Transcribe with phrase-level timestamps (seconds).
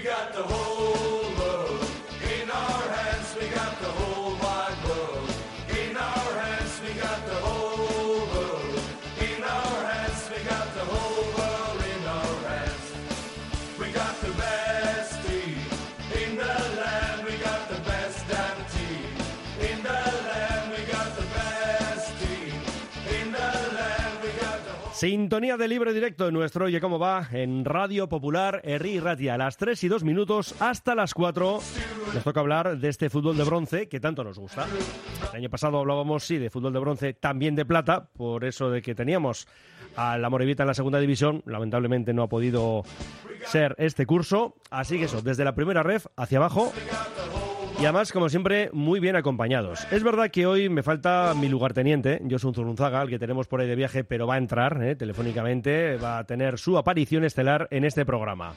[0.00, 1.19] We got the whole
[25.00, 29.38] Sintonía de libre directo en nuestro Oye Cómo Va en Radio Popular Herri Ratia a
[29.38, 31.58] las 3 y 2 minutos hasta las 4.
[32.12, 34.66] Nos toca hablar de este fútbol de bronce que tanto nos gusta.
[35.30, 38.82] El año pasado hablábamos, sí, de fútbol de bronce, también de plata, por eso de
[38.82, 39.48] que teníamos
[39.96, 41.42] a la Morevita en la segunda división.
[41.46, 42.82] Lamentablemente no ha podido
[43.46, 44.56] ser este curso.
[44.70, 46.74] Así que eso, desde la primera ref hacia abajo.
[47.80, 49.86] Y además, como siempre, muy bien acompañados.
[49.90, 53.68] Es verdad que hoy me falta mi lugarteniente, Josun Zurunzaga, el que tenemos por ahí
[53.68, 57.86] de viaje, pero va a entrar eh, telefónicamente, va a tener su aparición estelar en
[57.86, 58.52] este programa.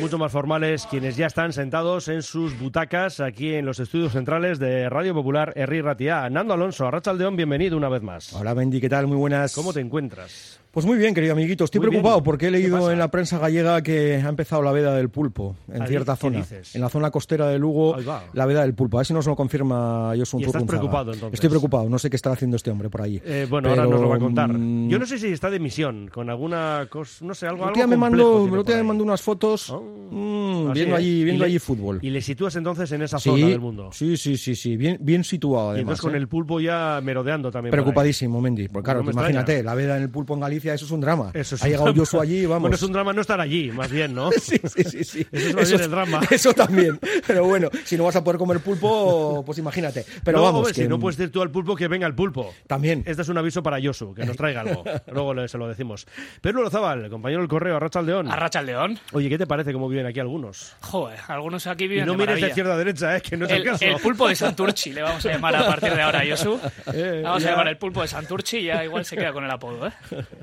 [0.00, 4.58] Mucho más formales quienes ya están sentados en sus butacas aquí en los estudios centrales
[4.58, 6.28] de Radio Popular Herri Ratia.
[6.28, 8.34] Nando Alonso, Arrachaldeón, bienvenido una vez más.
[8.34, 9.06] Hola Bendy, ¿qué tal?
[9.06, 9.54] Muy buenas.
[9.54, 10.59] ¿Cómo te encuentras?
[10.72, 11.64] Pues muy bien, querido amiguito.
[11.64, 12.24] Estoy Muy preocupado bien.
[12.24, 15.56] porque he ¿Qué leído en la prensa gallega que ha empezado la veda del pulpo
[15.72, 16.38] en ¿Ah, cierta zona.
[16.38, 16.76] dices?
[16.76, 17.96] En la zona costera de Lugo,
[18.32, 18.98] la veda del pulpo.
[18.98, 21.34] A ver si nos lo confirma Josun ¿Y estás preocupado, entonces?
[21.34, 21.88] Estoy preocupado.
[21.88, 23.20] No sé qué está haciendo este hombre por ahí.
[23.24, 24.52] Eh, bueno, Pero, ahora nos lo va a contar.
[24.52, 27.86] mm, Yo no sé si está de misión, con alguna cosa, no sé, algo, algo
[27.88, 29.80] me mandó, me mandó unas fotos Oh.
[29.80, 31.98] mm, viendo allí, viendo Y le- allí fútbol.
[32.00, 33.90] Y le sitúas entonces en esa sí, zona del mundo.
[33.92, 34.76] sí, sí, sí, sí.
[34.76, 35.80] Bien, bien situado y además.
[35.80, 36.18] entonces con ¿eh?
[36.18, 37.72] el pulpo ya merodeando también.
[37.72, 38.68] Preocupadísimo, Mendy.
[38.68, 41.30] Porque claro, imagínate, la veda en el pulpo en Galicia, eso es un drama.
[41.34, 41.98] Eso es ha un llegado drama.
[42.00, 42.60] Josu allí, vamos.
[42.62, 44.30] Bueno, es un drama no estar allí, más bien, ¿no?
[44.40, 45.26] Sí, sí, sí, sí.
[45.32, 46.20] Eso es el drama.
[46.30, 46.98] Eso también.
[47.26, 50.04] Pero bueno, si no vas a poder comer pulpo, pues imagínate.
[50.24, 52.14] Pero no, vamos, hombre, que si no puedes decir tú al pulpo que venga el
[52.14, 52.52] pulpo.
[52.66, 53.02] también.
[53.06, 54.84] Este es un aviso para Yosu, que nos traiga algo.
[55.12, 56.06] Luego se lo decimos.
[56.40, 58.30] Pedro Lozábal, compañero del correo, Arracha León.
[58.30, 58.98] Arracha el león.
[59.12, 60.74] Oye, ¿qué te parece cómo viven aquí algunos?
[60.80, 63.20] Joder, algunos aquí Y viven no de mires de izquierda a derecha, ¿eh?
[63.20, 63.84] que no es el, el, caso.
[63.84, 66.58] el pulpo de Santurchi le vamos a llamar a partir de ahora, Josu.
[66.92, 69.44] Eh, Vamos ya- a llamar el pulpo de Santurchi y ya igual se queda con
[69.44, 69.92] el apodo, ¿eh?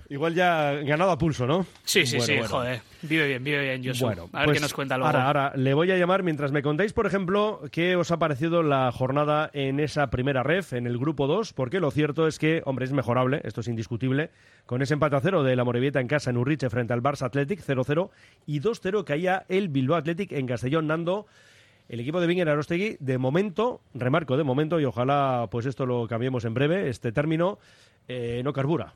[0.09, 1.65] Igual ya ganado a pulso, ¿no?
[1.83, 2.49] Sí, sí, Bueno, sí, bueno.
[2.49, 2.81] joder.
[3.01, 4.05] Vive bien, vive bien, Josu.
[4.05, 5.07] Bueno, a ver pues qué nos cuenta luego.
[5.07, 8.63] Ahora, ahora, le voy a llamar mientras me contéis, por ejemplo, qué os ha parecido
[8.63, 12.61] la jornada en esa primera ref, en el grupo 2, porque lo cierto es que,
[12.65, 14.31] hombre, es mejorable, esto es indiscutible,
[14.65, 17.25] con ese empate a cero de la Morevieta en casa en Urriche frente al Barça
[17.25, 18.09] Athletic, 0-0,
[18.45, 21.27] y 2-0 caía el Bilbao Athletic en Castellón Nando.
[21.89, 26.07] El equipo de Vinger Arostegui, de momento, remarco de momento, y ojalá pues esto lo
[26.07, 27.59] cambiemos en breve, este término,
[28.07, 28.93] eh, no carbura.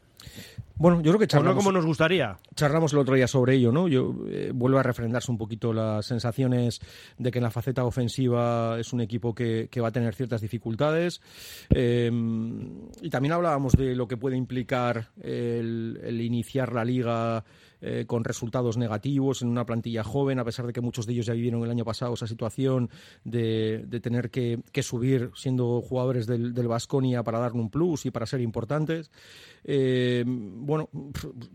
[0.76, 2.38] Bueno, yo creo que O no charlamos, como nos gustaría.
[2.56, 3.88] charlamos el otro día sobre ello, ¿no?
[3.88, 6.80] Yo eh, vuelvo a refrendarse un poquito las sensaciones
[7.18, 10.42] de que en la faceta ofensiva es un equipo que, que va a tener ciertas
[10.42, 11.22] dificultades.
[11.70, 12.12] Eh,
[13.02, 17.44] y también hablábamos de lo que puede implicar el, el iniciar la liga
[17.82, 21.26] eh, con resultados negativos en una plantilla joven, a pesar de que muchos de ellos
[21.26, 22.90] ya vivieron el año pasado esa situación
[23.24, 28.06] de, de tener que, que subir siendo jugadores del, del Baskonia para darle un plus
[28.06, 29.12] y para ser importantes.
[29.64, 30.90] Eh, bueno,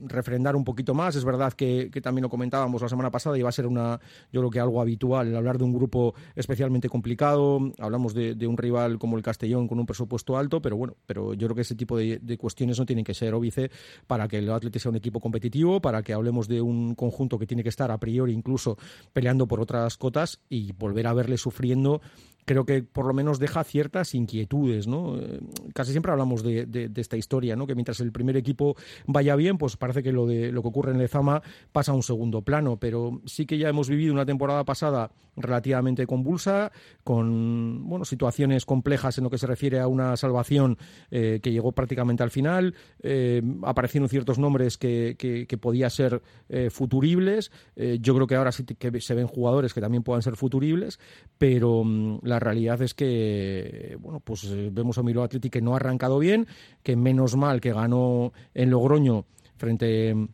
[0.01, 1.17] refrendar un poquito más.
[1.17, 3.99] Es verdad que, que también lo comentábamos la semana pasada y va a ser una,
[4.33, 7.73] yo creo que algo habitual hablar de un grupo especialmente complicado.
[7.79, 11.35] Hablamos de, de un rival como el Castellón con un presupuesto alto, pero bueno, pero
[11.35, 13.71] yo creo que ese tipo de, de cuestiones no tienen que ser óbice
[14.07, 17.47] para que el Atleti sea un equipo competitivo, para que hablemos de un conjunto que
[17.47, 18.77] tiene que estar a priori incluso
[19.13, 22.01] peleando por otras cotas y volver a verle sufriendo
[22.47, 25.19] creo que por lo menos deja ciertas inquietudes, ¿no?
[25.19, 25.41] Eh,
[25.75, 27.67] casi siempre hablamos de, de- esta historia, ¿no?
[27.67, 28.75] Que mientras el primer equipo
[29.07, 31.43] vaya bien, pues parece que lo de lo que ocurre en Lezama
[31.73, 36.07] pasa a un segundo plano, pero sí que ya hemos vivido una temporada pasada relativamente
[36.07, 36.73] convulsa,
[37.05, 40.79] con bueno, situaciones complejas en lo que se refiere a una salvación
[41.11, 46.23] eh, que llegó prácticamente al final, eh, aparecieron ciertos nombres que, que, que podía ser
[46.49, 50.37] eh, futuribles, yo creo que ahora sí que se ven jugadores que también puedan ser
[50.37, 50.99] futuribles,
[51.37, 55.73] pero mm, la realidad es que bueno pues eh, vemos a Milo Atleti que no
[55.73, 56.47] ha arrancado bien,
[56.83, 59.25] que menos mal que ganó en Logroño
[59.57, 60.29] frente mm,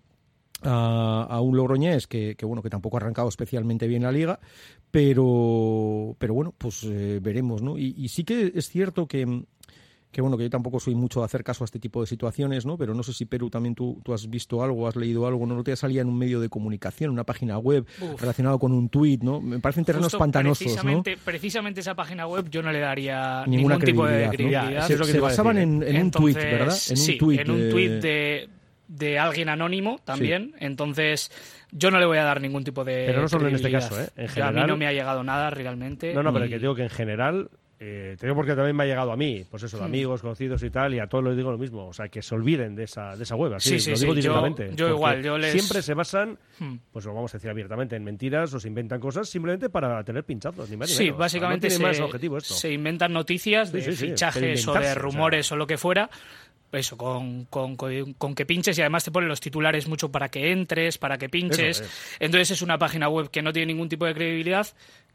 [0.65, 4.41] a, un logroñés que, bueno que tampoco ha arrancado especialmente bien la liga,
[4.91, 7.79] pero pero bueno pues eh, veremos, ¿no?
[7.79, 9.45] Y, y sí que es cierto que mm,
[10.12, 12.67] que bueno, que yo tampoco soy mucho de hacer caso a este tipo de situaciones,
[12.67, 12.76] ¿no?
[12.76, 15.64] Pero no sé si Perú también tú, tú has visto algo, has leído algo, no
[15.64, 18.20] te salía en un medio de comunicación, una página web Uf.
[18.20, 19.41] relacionado con un tuit, ¿no?
[19.41, 20.73] Me parecen terrenos Justo pantanosos, ¿no?
[20.75, 24.94] precisamente, precisamente esa página web yo no le daría Ninguna ningún tipo de credibilidad, ¿no?
[24.94, 26.69] es lo que se basaban en, un tuit, ¿verdad?
[26.91, 27.41] En sí, un tuit.
[27.41, 28.49] en un de- tuit de,
[28.88, 30.55] de alguien anónimo también.
[30.61, 31.31] Entonces,
[31.70, 33.05] yo no le voy a dar ningún tipo de.
[33.06, 34.08] Pero no solo en este caso, ¿eh?
[34.17, 36.12] En Yo A mí general- no me ha llegado nada realmente.
[36.12, 37.49] No, no, pero y- que digo que en general
[37.84, 39.87] eh, te digo porque también me ha llegado a mí, pues eso, de Hmm.
[39.87, 41.88] amigos, conocidos y tal, y a todos les digo lo mismo.
[41.88, 43.55] O sea, que se olviden de esa, de esa web.
[43.55, 44.70] Así, Sí, sí, lo digo directamente.
[44.76, 46.76] yo igual, yo les- Siempre se basan, Hmm.
[46.93, 50.23] pues lo vamos a decir abiertamente, en mentiras o se inventan cosas simplemente para tener
[50.23, 51.14] pinchazos, ni más ni Sí, menos.
[51.14, 52.55] O sea, básicamente no tiene más se, objetivo esto.
[52.55, 54.94] se inventan noticias de fichajes o de o sea.
[54.94, 56.08] rumores o lo que fuera.
[56.73, 60.31] Eso, con, con- con- con que pinches y además te ponen los titulares mucho para
[60.31, 61.82] que entres, para que pinches.
[61.82, 62.17] Es.
[62.19, 64.67] Entonces es una página web que no tiene ningún tipo de credibilidad,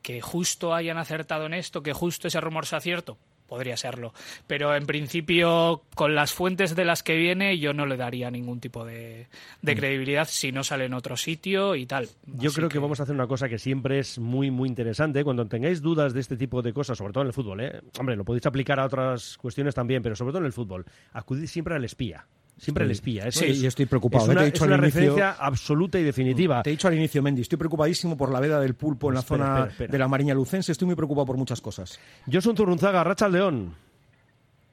[0.08, 3.18] que justo hayan acertado en esto, que justo ese rumor sea cierto.
[3.46, 4.14] Podría serlo.
[4.48, 8.62] Pero en principio, con las fuentes de las que viene, yo no le daría ningún
[8.62, 9.28] tipo de,
[9.62, 12.08] de credibilidad si no sale en otro sitio y tal.
[12.26, 12.40] Mm.
[12.40, 12.80] Yo Así creo que...
[12.80, 15.26] vamos a hacer una cosa que siempre es muy, muy interesante.
[15.26, 17.82] Cuando tengáis dudas de este tipo de cosas, sobre todo en el fútbol, ¿eh?
[18.00, 21.48] hombre, lo podéis aplicar a otras cuestiones también, pero sobre todo en el fútbol, acudid
[21.48, 22.26] siempre al espía.
[22.58, 23.26] Siempre al espía.
[23.28, 24.34] Eso Sí, es, y estoy preocupado, Es ¿eh?
[24.34, 26.64] Te una, he dicho es al una inicio- referencia absoluta y definitiva.
[26.64, 29.20] Te he dicho al inicio, Mendy, estoy preocupadísimo por la veda del pulpo en la
[29.20, 29.92] Espera, zona espera, espera.
[29.92, 30.72] de la Mariña Lucense.
[30.72, 32.00] Estoy muy preocupado por muchas cosas.
[32.32, 33.76] Josun Zurrunzaga, Racha León.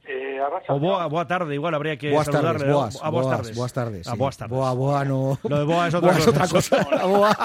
[0.06, 0.38] Eh,
[0.68, 2.58] O boa, boa tarde, igual habría que Buenas saludarle.
[2.60, 3.56] tardes, boas, Ah, buenas boas, tardes.
[3.56, 4.06] buenas tardes.
[4.06, 4.16] Sí.
[4.18, 4.50] buenas tardes.
[4.56, 5.38] Boa, boa, no.
[5.48, 6.30] Lo de boa es otra Boa cosa.
[6.30, 7.06] otra cosa.
[7.06, 7.36] Boa.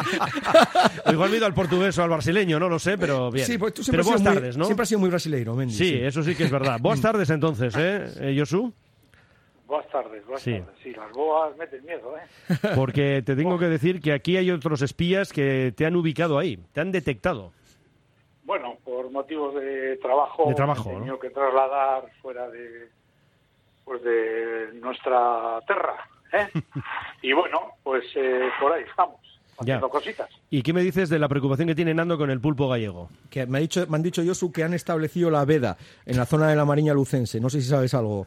[1.11, 3.45] Igual me he ido al portugués o al brasileño, no lo sé, pero bien.
[3.45, 4.65] Sí, pues tú siempre, pero has sido buenas muy, tardes, ¿no?
[4.65, 5.73] siempre has sido muy brasileiro, Mendy.
[5.73, 6.79] Sí, eso sí que es verdad.
[6.81, 8.73] Buenas tardes entonces, ¿eh, eh Josu?
[9.69, 10.59] Buenas tardes, buenas Sí.
[10.59, 10.75] tardes.
[10.81, 12.23] Sí, las boas meten miedo, ¿eh?
[12.75, 16.57] Porque te tengo que decir que aquí hay otros espías que te han ubicado ahí,
[16.73, 17.53] te han detectado.
[18.43, 20.99] Bueno, por motivos de trabajo, De trabajo, he ¿no?
[20.99, 22.89] tenido que trasladar fuera de
[23.85, 25.95] pues de nuestra tierra,
[26.33, 26.47] ¿eh?
[27.21, 29.19] y bueno, pues eh, por ahí estamos,
[29.59, 29.91] haciendo Ya.
[29.91, 30.29] cositas.
[30.49, 33.09] ¿Y qué me dices de la preocupación que tiene Nando con el pulpo gallego?
[33.29, 35.77] Que me, ha dicho, me han dicho, Josu, que han establecido la veda
[36.07, 37.39] en la zona de la Mariña Lucense.
[37.39, 38.25] No sé si sabes algo.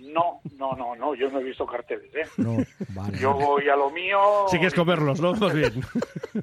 [0.00, 2.26] No, no, no, no, yo no he visto carteles, ¿eh?
[2.38, 2.56] No,
[2.90, 3.18] vale.
[3.18, 4.18] Yo voy a lo mío.
[4.50, 5.32] Sí que es comerlos, ¿no?
[5.34, 5.72] Más bien.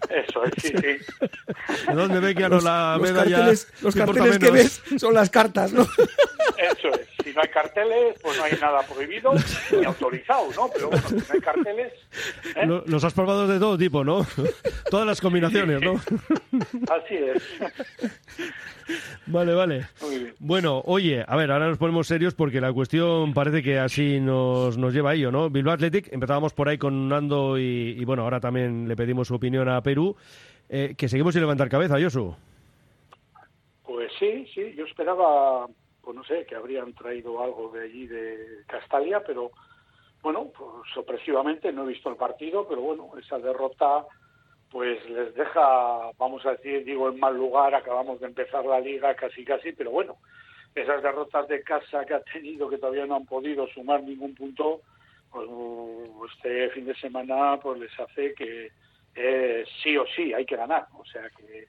[0.10, 1.86] Eso, es, sí, sí.
[1.88, 4.82] ¿De dónde ve que a Los, la los veda ya carteles, los carteles que ves
[4.98, 5.84] son las cartas, ¿no?
[5.84, 7.08] Eso es.
[7.24, 9.32] Si no hay carteles, pues no hay nada prohibido
[9.72, 10.70] ni autorizado, ¿no?
[10.74, 11.94] Pero bueno, si no hay carteles,
[12.56, 12.66] ¿eh?
[12.66, 14.26] Lo- Los has probado de todo tipo, ¿no?
[14.92, 15.94] Todas las combinaciones, ¿no?
[16.94, 17.44] así es.
[19.28, 19.88] Vale, vale.
[20.46, 24.78] Bueno, oye, a ver, ahora nos ponemos serios porque la cuestión parece que así nos,
[24.78, 25.50] nos lleva a ello, ¿no?
[25.50, 29.36] Bilbao Athletic, empezábamos por ahí con Nando y, y, bueno, ahora también le pedimos su
[29.36, 30.18] opinión a Perú.
[30.68, 32.36] Eh, que seguimos sin levantar cabeza, Yosu.
[33.84, 35.66] Pues sí, sí, yo esperaba,
[36.02, 39.52] pues no sé, que habrían traído algo de allí de Castalia, pero
[40.22, 44.06] bueno, pues sorpresivamente no he visto el partido, pero bueno, esa derrota
[44.74, 49.14] pues les deja, vamos a decir, digo, en mal lugar, acabamos de empezar la liga
[49.14, 50.18] casi casi, pero bueno,
[50.74, 54.82] esas derrotas de casa que ha tenido, que todavía no han podido sumar ningún punto,
[55.32, 58.72] pues uh, este fin de semana pues les hace que
[59.14, 61.68] eh, sí o sí hay que ganar, o sea que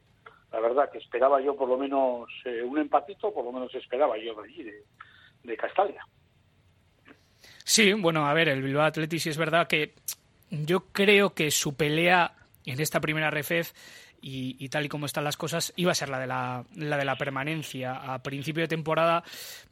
[0.50, 4.16] la verdad que esperaba yo por lo menos eh, un empatito, por lo menos esperaba
[4.16, 4.82] yo de allí, de,
[5.42, 6.06] de Castalia.
[7.64, 9.92] Sí, bueno, a ver, el Bilbao Athletic sí es verdad que
[10.48, 12.34] yo creo que su pelea
[12.64, 13.74] en esta primera refez
[14.26, 17.16] y, tal y como están las cosas iba a ser la de la, de la
[17.16, 18.14] permanencia.
[18.14, 19.22] A principio de temporada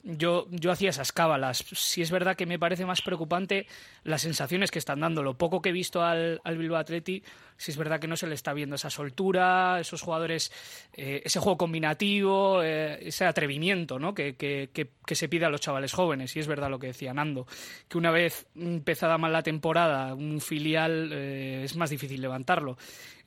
[0.03, 1.65] yo, yo hacía esas cábalas.
[1.73, 3.67] Sí es verdad que me parece más preocupante
[4.05, 5.23] las sensaciones que están dando.
[5.23, 7.25] Lo poco que he visto al, al Bilbao Athletic,
[7.63, 10.51] sí es verdad que no se le está viendo esa soltura, esos jugadores,
[10.95, 14.13] eh, ese juego combinativo, eh, ese atrevimiento ¿no?
[14.15, 16.35] que, que, que, se pide a los chavales jóvenes.
[16.35, 17.47] Y es verdad lo que decía Nando,
[17.89, 22.77] que una vez empezada mal la temporada, un filial eh, es más difícil levantarlo.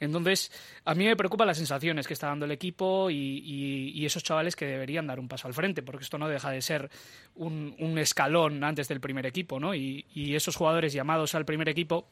[0.02, 0.52] Entonces,
[0.84, 4.22] a mí me preocupan las sensaciones que está dando el equipo y, y, y, esos
[4.22, 6.90] chavales que deberían dar un paso al frente, porque esto no deja de ser
[7.36, 9.74] un, un escalón antes del primer equipo, ¿no?
[9.74, 12.10] Y, y, esos jugadores llamados al primer equipo,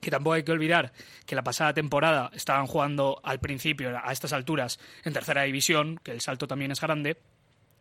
[0.00, 0.92] que tampoco hay que olvidar
[1.26, 6.12] que la pasada temporada estaban jugando al principio, a estas alturas, en tercera división, que
[6.12, 7.18] el salto también es grande.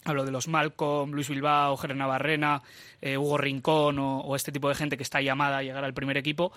[0.06, 2.62] Hablo de los Malcolm, Luis Bilbao, Gerena Barrena,
[3.02, 6.16] eh, Hugo Rincón o, este tipo de gente que está llamada a llegar al primer
[6.16, 6.54] equipo.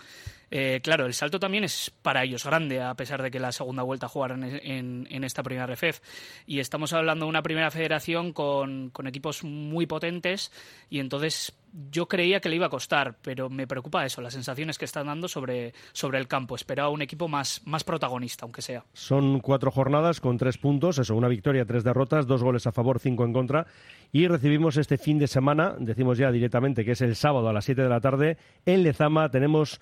[0.49, 3.83] Eh, claro, el salto también es para ellos grande, a pesar de que la segunda
[3.83, 6.01] vuelta jugaran en, esta primera RFEF.
[6.47, 10.53] Y estamos hablando de una primera federación con, equipos muy potentes
[10.89, 11.53] y entonces
[11.91, 15.07] yo creía que le iba a costar, pero me preocupa eso, las sensaciones que están
[15.07, 16.55] dando sobre, sobre el campo.
[16.55, 18.85] Esperaba un equipo más, más protagonista, aunque sea.
[18.93, 22.99] Son cuatro jornadas con tres puntos, eso, una victoria, tres derrotas, dos goles a favor,
[22.99, 23.67] cinco en contra.
[24.13, 27.65] Y recibimos este fin de semana, decimos ya directamente que es el sábado a las
[27.65, 28.37] 7 de la tarde,
[28.67, 29.81] en Lezama tenemos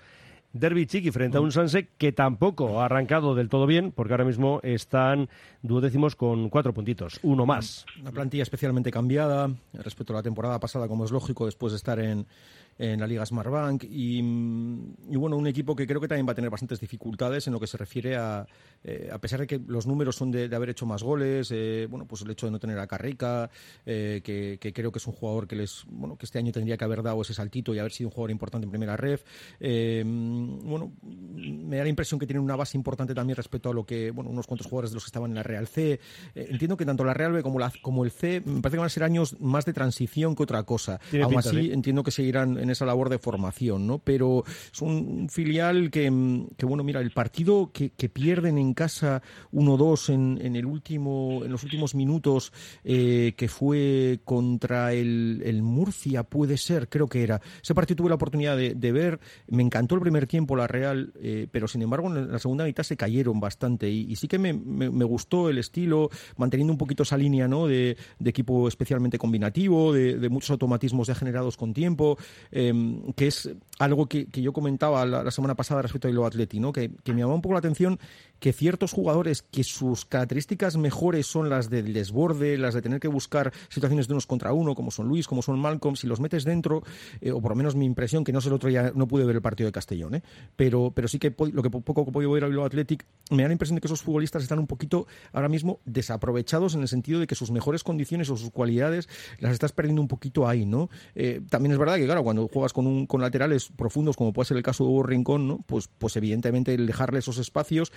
[0.53, 4.25] Derby Chiqui frente a un Sanse que tampoco ha arrancado del todo bien, porque ahora
[4.25, 5.29] mismo están
[5.61, 7.85] duodécimos con cuatro puntitos, uno más.
[8.01, 11.99] Una plantilla especialmente cambiada respecto a la temporada pasada, como es lógico, después de estar
[11.99, 12.25] en,
[12.77, 16.35] en la Liga Smartbank y, y, bueno, un equipo que creo que también va a
[16.35, 18.45] tener bastantes dificultades en lo que se refiere a,
[18.83, 21.87] eh, a pesar de que los números son de, de haber hecho más goles, eh,
[21.89, 23.49] bueno, pues el hecho de no tener a Carrica,
[23.85, 26.77] eh, que, que, creo que es un jugador que les, bueno, que este año tendría
[26.77, 29.23] que haber dado ese saltito y haber sido un jugador importante en primera ref.
[29.59, 33.85] Eh, bueno, me da la impresión que tienen una base importante también respecto a lo
[33.85, 35.99] que, bueno, unos cuantos jugadores de los que estaban en la Real C.
[36.35, 38.79] Eh, entiendo que tanto la Real B como, la, como el C me parece que
[38.79, 40.99] van a ser años más de transición que otra cosa.
[41.13, 41.71] Aún pinta, así, sí.
[41.71, 43.99] entiendo que seguirán en esa labor de formación, ¿no?
[43.99, 49.21] Pero es un filial que, que bueno, mira, el partido que, que pierden en casa
[49.51, 52.53] 1-2 en, en, el último, en los últimos minutos,
[52.83, 57.41] eh, que fue contra el, el, Murcia, puede ser, creo que era.
[57.61, 61.13] Ese partido tuve la oportunidad de, de ver, me encantó el primer tiempo la Real,
[61.21, 64.53] eh, pero sin embargo en la segunda mitad se cayeron bastante y, sí que me,
[64.53, 67.67] me, me, gustó el estilo, manteniendo un poquito esa línea ¿no?
[67.67, 72.17] de, de equipo especialmente combinativo, de, de, muchos automatismos ya generados con tiempo,
[72.51, 72.73] eh,
[73.15, 76.59] que es algo que, que yo comentaba la, la, semana pasada respecto a Hilo Atleti,
[76.59, 76.71] ¿no?
[76.71, 77.99] que, que me llamó un poco la atención
[78.41, 83.07] que ciertos jugadores que sus características mejores son las del desborde, las de tener que
[83.07, 86.43] buscar situaciones de unos contra uno, como son Luis, como son Malcolm, si los metes
[86.43, 86.81] dentro,
[87.21, 89.25] eh, o por lo menos mi impresión, que no sé el otro día, no pude
[89.25, 90.23] ver el partido de Castellón, ¿eh?
[90.55, 93.49] pero, pero sí que lo que poco he podido ver a Bilbao Athletic, me da
[93.49, 97.19] la impresión de que esos futbolistas están un poquito ahora mismo desaprovechados en el sentido
[97.19, 100.89] de que sus mejores condiciones o sus cualidades las estás perdiendo un poquito ahí, ¿no?
[101.13, 104.47] Eh, también es verdad que, claro, cuando juegas con, un, con laterales profundos, como puede
[104.47, 105.59] ser el caso de Hugo Rincón, ¿no?
[105.65, 107.91] Pues, pues evidentemente dejarle esos espacios,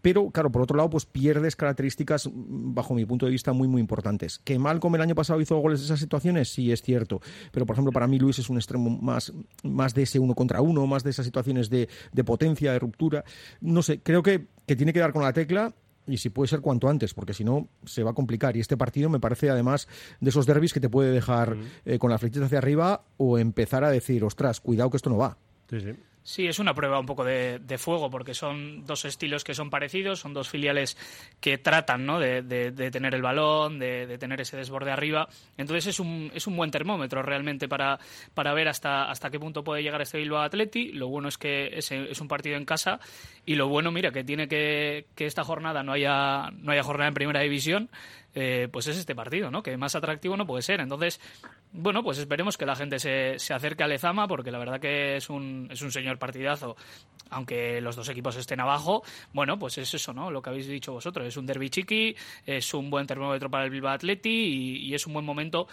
[0.00, 3.80] pero claro, por otro lado, pues pierdes características, bajo mi punto de vista, muy, muy
[3.80, 4.38] importantes.
[4.38, 7.20] Que Malcolm el año pasado hizo goles de esas situaciones, sí es cierto,
[7.50, 10.60] pero por ejemplo, para mí Luis es un extremo más, más de ese uno contra
[10.60, 13.24] uno, más de esas situaciones de, de potencia, de ruptura.
[13.60, 15.74] No sé, creo que, que tiene que dar con la tecla
[16.06, 18.56] y si puede ser cuanto antes, porque si no se va a complicar.
[18.56, 19.88] Y este partido me parece además
[20.20, 23.84] de esos derbis que te puede dejar eh, con la flechita hacia arriba o empezar
[23.84, 25.36] a decir, ostras, cuidado que esto no va.
[25.70, 25.92] Sí, sí.
[26.24, 29.70] Sí, es una prueba un poco de, de, fuego, porque son dos estilos que son
[29.70, 30.96] parecidos, son dos filiales
[31.40, 32.20] que tratan ¿no?
[32.20, 35.28] de, de, tener el balón, de, tener ese desborde arriba.
[35.56, 37.98] Entonces es un, es un buen termómetro realmente para,
[38.34, 40.92] para ver hasta, hasta qué punto puede llegar este Bilbao Atleti.
[40.92, 43.00] Lo bueno es que es, es un partido en casa
[43.44, 47.08] y lo bueno, mira, que tiene que, que esta jornada no haya, no haya jornada
[47.08, 47.90] en primera división,
[48.34, 49.62] eh, pues es este partido, ¿no?
[49.62, 50.80] Que más atractivo no puede ser.
[50.80, 51.20] Entonces,
[51.72, 55.16] bueno, pues esperemos que la gente se, se acerque a Lezama, porque la verdad que
[55.16, 56.76] es un, es un señor partidazo,
[57.30, 59.02] aunque los dos equipos estén abajo.
[59.32, 60.30] Bueno, pues es eso, ¿no?
[60.30, 61.26] Lo que habéis dicho vosotros.
[61.26, 65.14] Es un derby chiqui, es un buen termómetro para el Bilbao Atleti y es un
[65.14, 65.66] buen momento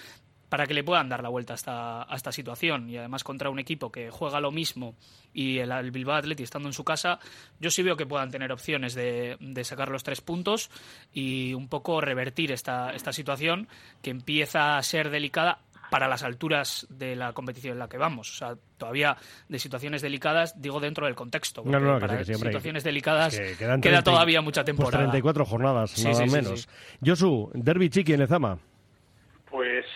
[0.50, 3.50] para que le puedan dar la vuelta a esta, a esta situación y además contra
[3.50, 4.96] un equipo que juega lo mismo
[5.34, 7.20] y el, el Bilbao Atleti estando en su casa,
[7.60, 10.70] yo sí veo que puedan tener opciones de, de, sacar los tres puntos
[11.13, 13.68] y un poco revertir esta, esta situación
[14.01, 18.32] que empieza a ser delicada para las alturas de la competición en la que vamos.
[18.32, 21.63] O sea, todavía de situaciones delicadas, digo dentro del contexto.
[21.65, 25.03] No, no, para que sí, que situaciones delicadas que queda 30, todavía mucha pues temporada.
[25.06, 26.70] 34 jornadas, Sí, nada sí, menos.
[27.03, 28.60] Josu, Derby Chiqui en Lezama.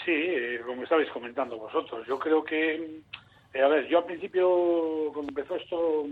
[0.05, 0.35] Sí,
[0.65, 2.05] como estabais comentando vosotros.
[2.07, 3.01] Yo creo que,
[3.53, 6.05] eh, a ver, yo al principio, cuando empezó esto,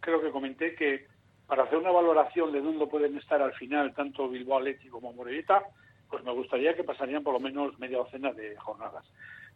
[0.00, 1.06] creo que comenté que
[1.46, 5.62] para hacer una valoración de dónde pueden estar al final tanto Bilbao Athletic como Morelita,
[6.08, 9.04] pues me gustaría que pasarían por lo menos media docena de jornadas.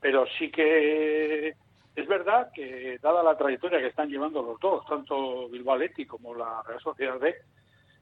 [0.01, 1.55] Pero sí que
[1.97, 6.35] es verdad que, dada la trayectoria que están llevando los dos, tanto Bilbao Athletic como
[6.35, 7.35] la Real Sociedad B,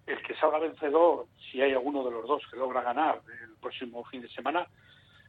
[0.07, 4.05] el que salga vencedor, si hay alguno de los dos que logra ganar el próximo
[4.05, 4.67] fin de semana,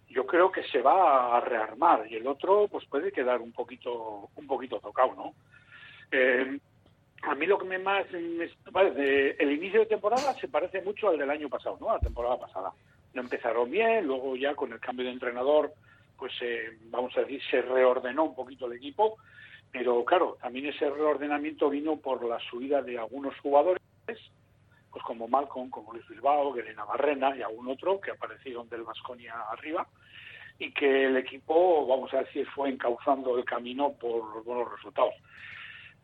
[0.10, 4.30] yo creo que se va a rearmar y el otro pues puede quedar un poquito
[4.36, 5.34] un poquito tocado, ¿no?
[6.12, 6.60] Eh,
[7.24, 11.18] a mí lo que me más me, el inicio de temporada se parece mucho al
[11.18, 11.89] del año pasado, ¿no?
[11.89, 12.72] A la temporada pasada.
[13.13, 15.74] No empezaron bien, luego ya con el cambio de entrenador,
[16.18, 19.18] pues eh, vamos a decir se reordenó un poquito el equipo,
[19.72, 23.82] pero claro, también ese reordenamiento vino por la subida de algunos jugadores
[24.91, 29.36] pues como Malcolm, como Luis Bilbao, Guerena Barrena y algún otro que aparecieron del Vasconia
[29.51, 29.88] arriba
[30.58, 35.13] y que el equipo, vamos a decir, fue encauzando el camino por los buenos resultados.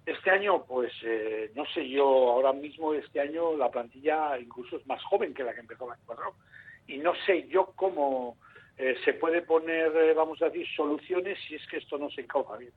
[0.06, 4.86] Este año, pues eh, no sé yo, ahora mismo este año la plantilla incluso es
[4.86, 6.36] más joven que la que empezó el año pasado
[6.88, 8.38] y no sé yo cómo
[8.78, 12.22] eh, se puede poner, eh, vamos a decir, soluciones si es que esto no se
[12.22, 12.72] encauza bien.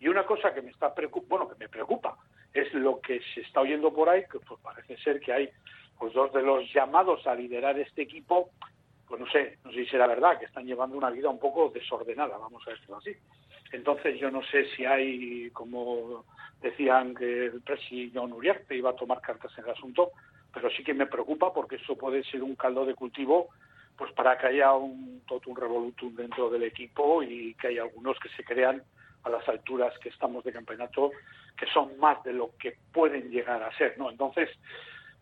[0.00, 2.16] Y una cosa que me está preocup bueno, que me preocupa
[2.52, 5.50] es lo que se está oyendo por ahí, que pues parece ser que hay
[5.98, 8.50] pues dos de los llamados a liderar este equipo,
[9.06, 11.68] pues no sé, no sé si será verdad, que están llevando una vida un poco
[11.68, 13.12] desordenada, vamos a decirlo así.
[13.72, 16.24] Entonces yo no sé si hay, como
[16.60, 20.10] decían que el presidente John Uriarte iba a tomar cartas en el asunto,
[20.52, 23.48] pero sí que me preocupa porque eso puede ser un caldo de cultivo
[23.96, 28.30] pues para que haya un totum revolutum dentro del equipo y que haya algunos que
[28.30, 28.82] se crean
[29.24, 31.10] a las alturas que estamos de campeonato
[31.60, 34.10] que son más de lo que pueden llegar a ser, ¿no?
[34.10, 34.48] Entonces,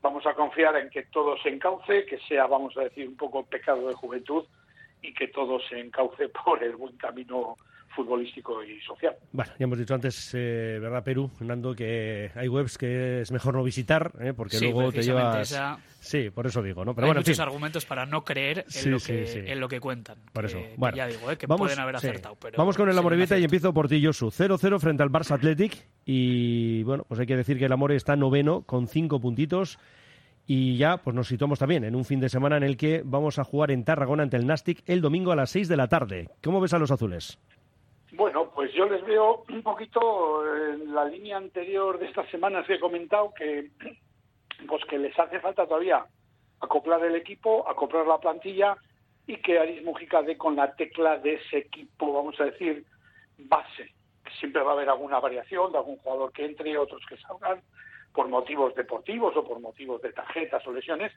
[0.00, 3.44] vamos a confiar en que todo se encauce, que sea, vamos a decir, un poco
[3.44, 4.44] pecado de juventud
[5.02, 7.56] y que todo se encauce por el buen camino
[7.94, 9.14] futbolístico y social.
[9.32, 13.54] Bueno, ya hemos dicho antes, eh, ¿verdad, Perú, Fernando, que hay webs que es mejor
[13.54, 15.50] no visitar, eh, porque Sí, luego te llevas...
[15.52, 16.94] esa- Sí, por eso digo, ¿no?
[16.94, 19.40] Pero Hay bueno, en muchos argumentos para no creer en, Sí, lo, que, sí.
[19.44, 20.18] en lo que cuentan.
[20.32, 20.58] Por eso.
[20.58, 22.06] Que- que Bueno, ya digo, eh, que vamos, pueden haber sí.
[22.06, 22.36] acertado.
[22.40, 24.30] Pero Vamos con el siguen Amorebieta y empiezo por ti, Josu.
[24.30, 25.76] 0-0 frente al Barça Athletic.
[26.04, 29.78] Y bueno, pues hay que decir que el Amore está noveno con cinco puntitos.
[30.46, 33.38] Y ya pues nos situamos también en un fin de semana en el que vamos
[33.38, 36.30] a jugar en Tarragona ante el Nastic el domingo a las 6 de la tarde.
[36.42, 37.38] ¿Cómo ves a los azules?
[38.12, 42.74] Bueno, pues yo les veo un poquito en la línea anterior de estas semanas que
[42.74, 43.70] he comentado que
[44.66, 46.04] pues que les hace falta todavía
[46.60, 48.76] acoplar el equipo, acoplar la plantilla
[49.26, 52.84] y que Aris Mujica dé con la tecla de ese equipo, vamos a decir,
[53.36, 53.92] base.
[54.40, 57.62] Siempre va a haber alguna variación de algún jugador que entre, otros que salgan
[58.12, 61.12] por motivos deportivos o por motivos de tarjetas o lesiones,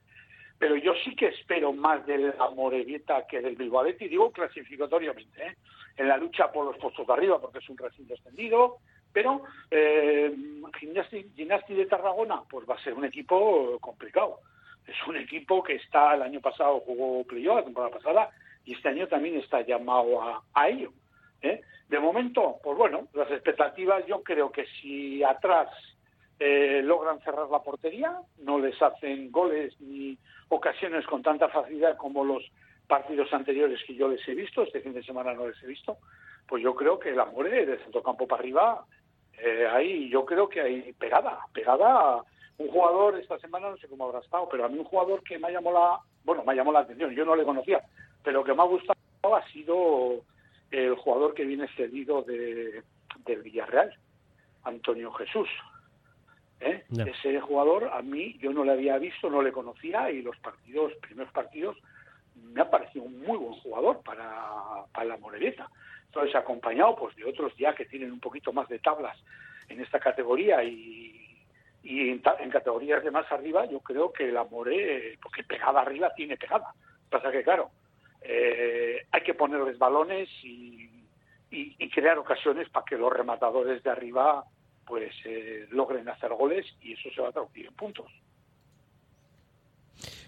[0.61, 5.55] pero yo sí que espero más del Amorebieta que del Bilbao Athletic, digo clasificatoriamente, ¿eh?
[5.97, 8.77] en la lucha por los puestos de arriba, porque es un recinto extendido,
[9.11, 9.41] pero
[9.71, 10.31] eh,
[10.79, 14.37] Gimnasti, de Tarragona, pues va a ser un equipo complicado.
[14.85, 18.29] Es un equipo que está, el año pasado jugó playoff, la temporada pasada,
[18.63, 20.93] y este año también está llamado a, a ello.
[21.41, 21.61] ¿eh?
[21.89, 25.69] De momento, pues bueno, las expectativas, yo creo que si atrás
[26.43, 30.17] eh, logran cerrar la portería, no les hacen goles ni
[30.49, 32.43] ocasiones con tanta facilidad como los
[32.87, 35.99] partidos anteriores que yo les he visto, este fin de semana no les he visto,
[36.47, 38.85] pues yo creo que el Amore de centrocampo para arriba,
[39.37, 42.23] eh, ahí yo creo que hay pegada, pegada.
[42.57, 45.37] Un jugador esta semana no sé cómo habrá estado, pero a mí un jugador que
[45.37, 47.83] me ha llamado la, bueno, me ha llamado la atención, yo no le conocía,
[48.23, 48.97] pero que me ha gustado
[49.35, 50.23] ha sido
[50.71, 52.81] el jugador que viene cedido de,
[53.25, 53.95] del Villarreal,
[54.63, 55.47] Antonio Jesús.
[56.61, 56.83] ¿Eh?
[57.07, 60.93] Ese jugador a mí yo no le había visto, no le conocía y los partidos,
[61.01, 61.77] primeros partidos,
[62.53, 65.69] me ha parecido un muy buen jugador para, para la Morevieta.
[66.05, 69.17] Entonces, acompañado pues de otros ya que tienen un poquito más de tablas
[69.69, 71.45] en esta categoría y,
[71.83, 75.81] y en, ta- en categorías de más arriba, yo creo que la More, porque pegada
[75.81, 76.73] arriba tiene pegada.
[77.09, 77.69] Pasa que, claro,
[78.21, 80.89] eh, hay que ponerles balones y,
[81.49, 84.43] y- y crear ocasiones para que los rematadores de arriba
[84.91, 88.07] pues eh, logren hacer goles y eso se va a traducir en puntos.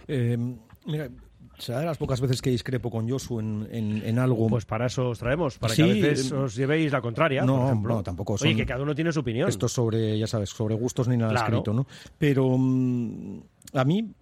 [0.08, 0.38] Eh,
[0.86, 1.10] mira,
[1.58, 4.48] será de las pocas veces que discrepo con Josu en, en- en algo.
[4.48, 7.44] Pues para eso os traemos, para Sí, que a veces eh, os llevéis la contraria.
[7.44, 7.96] no, por ejemplo.
[7.96, 9.50] no, tampoco Oye, son- que cada uno tiene su opinión.
[9.50, 11.48] Esto es sobre, ya sabes, sobre gustos ni nada Claro.
[11.58, 11.86] escrito, ¿no?
[12.18, 13.42] Pero mm,
[13.74, 14.14] a mí,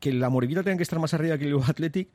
[0.00, 2.08] que la Morevita tenga que estar más arriba que el Athletic...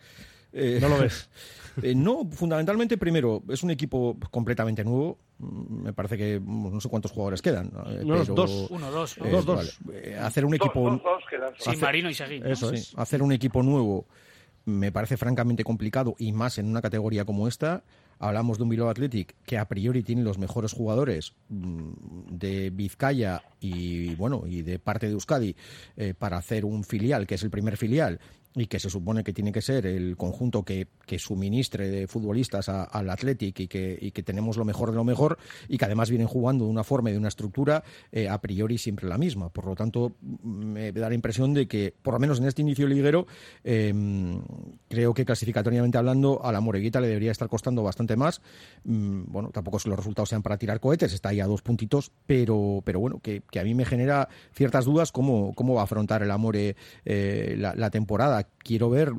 [0.53, 1.29] eh, No lo ves.
[1.83, 5.17] eh, no, fundamentalmente, primero, es un equipo completamente nuevo.
[5.39, 7.67] Mm, Me parece que no sé cuántos jugadores quedan.
[7.87, 8.67] eh, pero, dos.
[8.69, 9.25] Uno, dos, ¿no?
[9.25, 9.77] eh, Dos, dos.
[9.81, 10.09] vale.
[10.11, 10.89] Eh, hacer un equipo...
[10.89, 12.39] dos, dos quedan Sí, Marino y Seguí.
[12.39, 12.47] ¿no?
[12.47, 12.93] Eso Sí, es.
[12.97, 14.05] hacer un equipo nuevo
[14.65, 17.83] me parece francamente complicado y más en una categoría como esta.
[18.19, 21.91] Hablamos de un Bilbao Athletic que a priori tiene los mejores jugadores mm,
[22.29, 25.55] de Vizcaya y bueno y de parte de Euskadi
[25.95, 28.19] eh, para hacer un filial que es el primer filial
[28.55, 32.67] y que se supone que tiene que ser el conjunto que, que suministre de futbolistas
[32.69, 36.09] al Athletic y que, y que tenemos lo mejor de lo mejor y que además
[36.09, 39.49] vienen jugando de una forma y de una estructura eh, a priori siempre la misma.
[39.49, 42.87] Por lo tanto, me da la impresión de que, por lo menos en este inicio
[42.87, 43.27] liguero,
[43.63, 43.93] eh,
[44.87, 48.41] creo que clasificatoriamente hablando, a la Moreguita le debería estar costando bastante más.
[48.83, 51.61] Mm, Bueno, tampoco es que los resultados sean para tirar cohetes, está ahí a dos
[51.61, 55.81] puntitos, pero, pero bueno, que, que a mí me genera ciertas dudas cómo, cómo va
[55.81, 58.38] a afrontar el Amore eh, la temporada.
[58.43, 59.11] Quiero ver,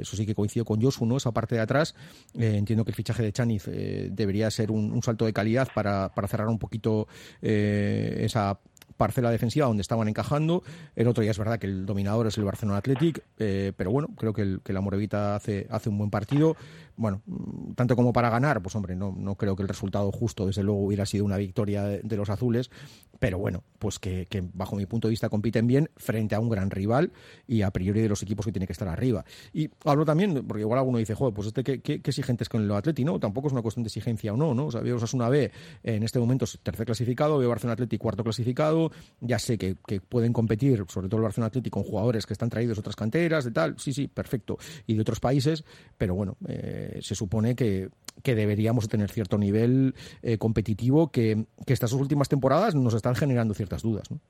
[0.00, 1.16] eso sí que coincido con Josu, ¿no?
[1.16, 1.94] esa parte de atrás.
[2.34, 6.10] Eh, entiendo que el fichaje de Chaniz eh, debería ser un, salto de calidad para,
[6.28, 7.08] cerrar un poquito
[7.40, 8.58] eh, esa
[8.96, 10.62] parcela defensiva donde estaban encajando.
[10.96, 14.32] El otro ya es verdad que el dominador es el Barcelona Athletic, pero bueno, creo
[14.32, 16.56] que la Morevita hace, hace un buen partido.
[16.98, 20.46] Bueno, mm, tanto como para ganar, pues hombre, no, no creo que el resultado justo,
[20.46, 22.70] desde luego, hubiera sido una victoria de, los azules,
[23.18, 26.70] pero bueno, pues que, bajo mi punto de vista compiten bien frente a un gran
[26.70, 27.12] rival
[27.46, 29.24] y a priori de los equipos que tiene que estar arriba.
[29.52, 32.62] Y hablo también, porque igual alguno dice, joder, pues este qué, qué, exigente es con
[32.62, 33.20] el Atleti, ¿no?
[33.20, 34.66] Tampoco es una cuestión de exigencia o no, ¿no?
[34.66, 35.50] O sea, veo una B
[35.84, 38.90] en este momento tercer clasificado, veo Barcelona Atleti cuarto clasificado.
[39.20, 42.50] Ya sé que, que pueden competir, sobre todo el Barcelona Atlético, con jugadores que están
[42.50, 45.64] traídos de otras canteras, de tal, sí, sí, perfecto, y de otros países,
[45.96, 47.90] pero bueno, eh, se supone que,
[48.22, 53.54] que deberíamos tener cierto nivel eh, competitivo que, que estas últimas temporadas nos están generando
[53.54, 54.10] ciertas dudas.
[54.10, 54.20] ¿no?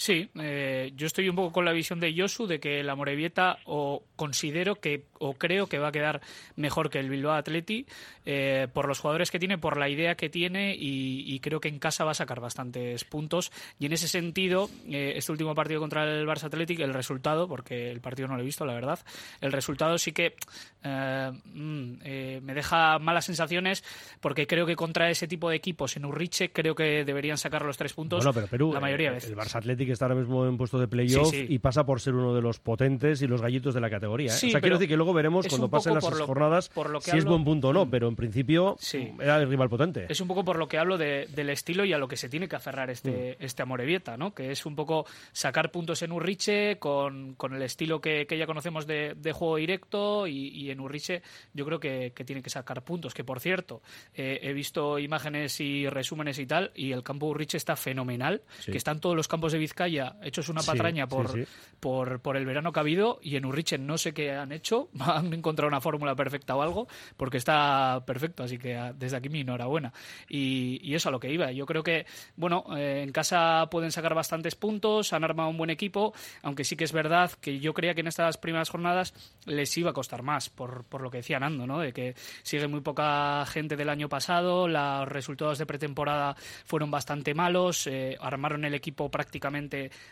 [0.00, 3.58] Sí, eh, yo estoy un poco con la visión de Yosu de que la Morevieta
[3.66, 6.22] o considero que o creo que va a quedar
[6.56, 7.84] mejor que el Bilbao Atleti
[8.24, 11.78] eh, por los jugadores que tiene, por la idea que tiene y, creo que en
[11.78, 16.04] casa va a sacar bastantes puntos y en ese sentido eh, este último partido contra
[16.04, 19.00] el Barça Athletic el resultado, porque el partido no lo he visto la verdad,
[19.42, 20.34] el resultado sí que
[20.82, 23.84] mm, me deja malas sensaciones
[24.22, 27.76] porque creo que contra ese tipo de equipos en Urriche creo que deberían sacar los
[27.76, 29.30] tres puntos bueno, pero Perú, la mayoría de veces.
[29.30, 31.46] El Barça Athletic que está ahora mismo en puesto de playoff Sí, sí.
[31.54, 34.28] y pasa por ser uno de los potentes y los gallitos de la categoría.
[34.32, 34.36] ¿eh?
[34.36, 37.00] Sí, o sea, quiero decir que luego veremos cuando pasen las lo- jornadas por lo
[37.00, 38.76] que si es buen punto o no, pero en principio
[39.20, 40.06] era el rival potente.
[40.08, 42.28] Es un poco por lo que hablo de- del estilo y a lo que se
[42.28, 43.44] tiene que aferrar este, Mm.
[43.44, 44.34] este Amorebieta, ¿no?
[44.34, 48.46] Que es un poco sacar puntos en Urriche con, con el estilo que, que ya
[48.46, 51.22] conocemos de, de juego directo y, y en Urriche
[51.52, 53.14] yo creo que, que tiene que sacar puntos.
[53.14, 53.82] Que por cierto,
[54.14, 58.76] eh, he visto imágenes y resúmenes y tal y el campo Urriche está fenomenal, que
[58.76, 61.44] están todos los campos de Vizcaya hechos una patraña sí, por, sí.
[61.78, 64.88] Por, por el verano que ha habido y en Urriche no sé qué han hecho,
[64.98, 69.28] han encontrado una fórmula perfecta o algo, porque está perfecto, así que ah, desde aquí
[69.28, 69.92] mi enhorabuena.
[70.28, 71.52] Y, y eso a lo que iba.
[71.52, 72.04] Yo creo que,
[72.34, 76.74] bueno, eh, en casa pueden sacar bastantes puntos, han armado un buen equipo, aunque sí
[76.74, 79.14] que es verdad que yo creía que en estas primeras jornadas
[79.46, 81.78] les iba a costar más, por, por lo que decía Nando, ¿no?
[81.78, 87.34] De que sigue muy poca gente del año pasado, los resultados de pretemporada fueron bastante
[87.34, 89.59] malos, eh, armaron el equipo prácticamente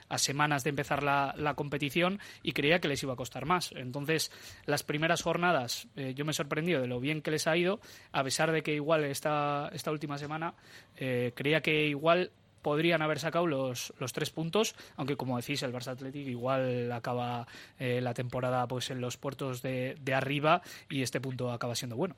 [0.08, 3.72] a semanas de empezar la, competición y creía que les iba a costar más.
[3.72, 4.30] Entonces,
[4.66, 7.80] las primeras jornadas eh, yo me he sorprendido de lo bien que les ha ido,
[8.12, 10.54] a pesar de que igual esta, esta última semana
[10.96, 12.30] eh, creía que igual
[12.62, 17.46] podrían haber sacado los, los tres puntos, aunque como decís, el Barça Athletic igual acaba
[17.78, 21.96] eh, la temporada pues en los puertos de, de arriba y este punto acaba siendo
[21.96, 22.16] bueno.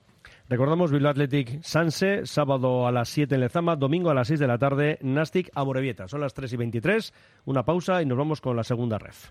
[0.48, 4.46] Recordamos Bilbao Athletic Sanse, sábado a las 7 en Lezama, domingo a las 6 de
[4.46, 6.08] la tarde, Nastic a Morevieta.
[6.08, 7.14] Son las 3 y 23,
[7.46, 9.30] una pausa y nos vamos con la segunda ref.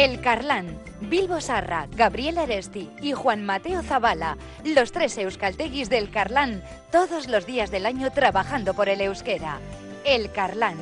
[0.00, 6.62] El Carlán, Bilbo Sarra, Gabriel Aresti y Juan Mateo Zavala, los tres euskalteguis del Carlán,
[6.90, 9.58] todos los días del año trabajando por el euskera.
[10.06, 10.76] El Carlán.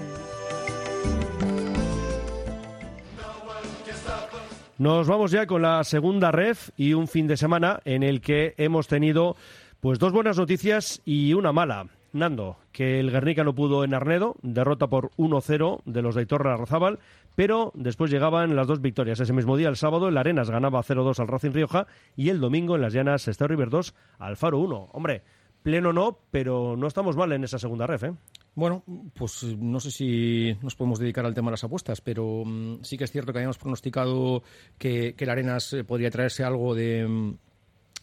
[4.78, 8.54] Nos vamos ya con la segunda ref y un fin de semana en el que
[8.56, 9.34] hemos tenido
[9.80, 11.88] pues dos buenas noticias y una mala.
[12.12, 16.52] Nando, que el Guernica no pudo en Arnedo, derrota por 1-0 de los de Torre
[16.52, 17.00] Arrazábal,
[17.38, 19.20] pero después llegaban las dos victorias.
[19.20, 22.74] Ese mismo día, el sábado, el Arenas ganaba 0-2 al Racing Rioja y el domingo
[22.74, 24.88] en las Llanas Esther River 2 al Faro 1.
[24.92, 25.22] Hombre,
[25.62, 28.12] pleno no, pero no estamos mal en esa segunda ref, ¿eh?
[28.56, 28.82] Bueno,
[29.14, 32.82] pues eh, no sé si nos podemos dedicar al tema de las apuestas, pero mm,
[32.82, 34.42] sí que es cierto que habíamos pronosticado
[34.76, 37.36] que, el Arenas eh, podría traerse algo de, mm,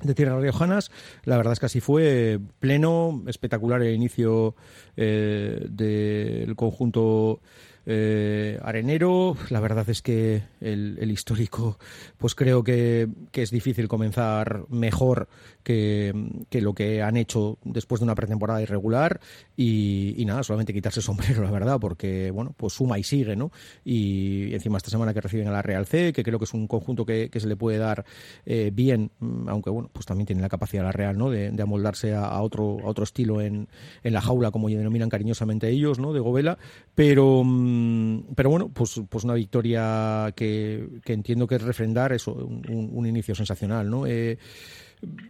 [0.01, 0.91] de tierras riojanas.
[1.25, 4.55] La verdad es que así fue pleno, espectacular el inicio
[4.95, 7.41] eh, del conjunto
[7.85, 9.37] eh, arenero.
[9.49, 11.77] La verdad es que el, histórico,
[12.17, 15.27] pues creo que, que es difícil comenzar mejor
[15.63, 16.13] que,
[16.49, 19.19] que lo que han hecho después de una pretemporada irregular
[19.55, 23.35] y, y nada, solamente quitarse el sombrero, la verdad, porque bueno, pues suma y sigue,
[23.35, 23.51] ¿no?
[23.83, 26.67] Y encima esta semana que reciben a la Real C, que creo que es un
[26.67, 28.05] conjunto que, que se le puede dar
[28.45, 31.29] eh, bien, mm, aunque bueno, pues también tiene la capacidad la Real, ¿no?
[31.29, 33.67] De, amoldarse a, a otro, a otro estilo en,
[34.03, 36.13] en la jaula, como denominan cariñosamente ellos, ¿no?
[36.13, 36.57] De Govela,
[36.93, 40.54] pero, mm, pero bueno, pues, pues una victoria que,
[41.03, 44.05] que entiendo que es refrendar eso, un, inicio sensacional, ¿no?
[44.05, 44.37] Eh,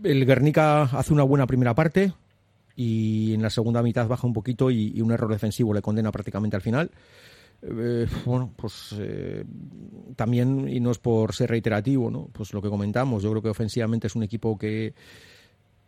[0.03, 2.13] el Guernica hace una buena primera parte
[2.75, 6.55] y en la segunda mitad baja un poquito y, un error defensivo le condena prácticamente
[6.55, 6.91] al final.
[7.61, 9.43] Eh, bueno, pues eh,
[10.15, 12.29] también, y no es por ser reiterativo, ¿no?
[12.31, 14.93] Pues lo que comentamos, yo creo que ofensivamente es un equipo que,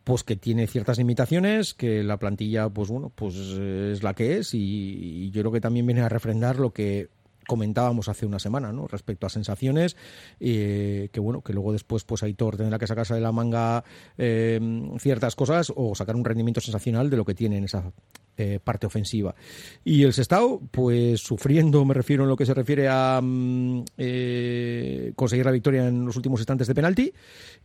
[0.04, 4.54] pues que tiene ciertas limitaciones, que la plantilla, pues bueno, pues es la que es
[4.54, 7.10] y yo creo que también viene a refrendar lo que
[7.47, 8.88] comentábamos hace una semana, ¿no?
[8.88, 9.95] Respecto a sensaciones,
[10.39, 13.83] eh, que bueno, que luego después pues Aitor tendrá que sacarse de la manga
[14.17, 14.60] eh,
[14.99, 17.91] ciertas cosas o sacar un rendimiento sensacional de lo que tiene en esa
[18.38, 19.36] eh, parte ofensiva.
[19.84, 25.12] Y el Sestao, pues sufriendo, me refiero en lo que se refiere a mm, eh,
[25.15, 27.13] conseguir la victoria en los últimos instantes de penalti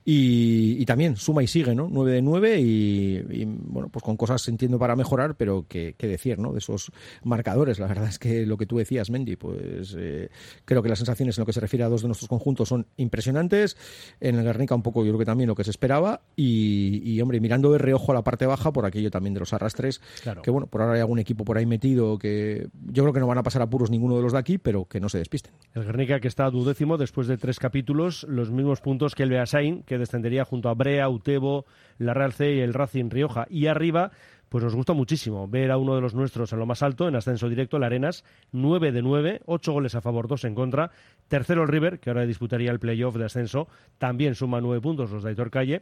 [0.05, 1.89] y, y también suma y sigue, ¿no?
[1.91, 6.39] 9 de 9 y, y, bueno, pues con cosas entiendo para mejorar, pero que decir,
[6.39, 6.53] ¿no?
[6.53, 6.91] De esos
[7.23, 10.31] marcadores, la verdad es que lo que tú decías, Mendy, pues eh,
[10.65, 12.87] creo que las sensaciones en lo que se refiere a dos de nuestros conjuntos son
[12.97, 13.77] impresionantes.
[14.21, 17.21] En el Guernica un poco yo creo que también lo que se esperaba y, y
[17.21, 20.43] hombre, mirando de reojo a la parte baja por aquello también de los arrastres, Claro.
[20.43, 23.27] que bueno, por ahora hay algún equipo por ahí metido que yo creo que no
[23.27, 25.53] van a pasar apuros ninguno de los de aquí, pero que no se despisten.
[25.75, 29.83] El Guernica que está duodécimo después de tres capítulos, los mismos puntos que el Beasain,
[29.83, 31.67] que descendería junto a Brea, Utebo,
[31.99, 33.47] la Real C y el Racing Rioja.
[33.49, 34.11] Y arriba,
[34.53, 37.17] pues nos gusta muchísimo ver a uno de los nuestros en lo más alto, en
[37.17, 38.23] ascenso directo, el Arenas,
[38.53, 40.91] 9 de 9, 8 goles a favor, 2 en contra.
[41.27, 45.23] Tercero el River, que ahora disputaría el playoff de ascenso, también suma 9 puntos los
[45.23, 45.81] de Aitor Calle.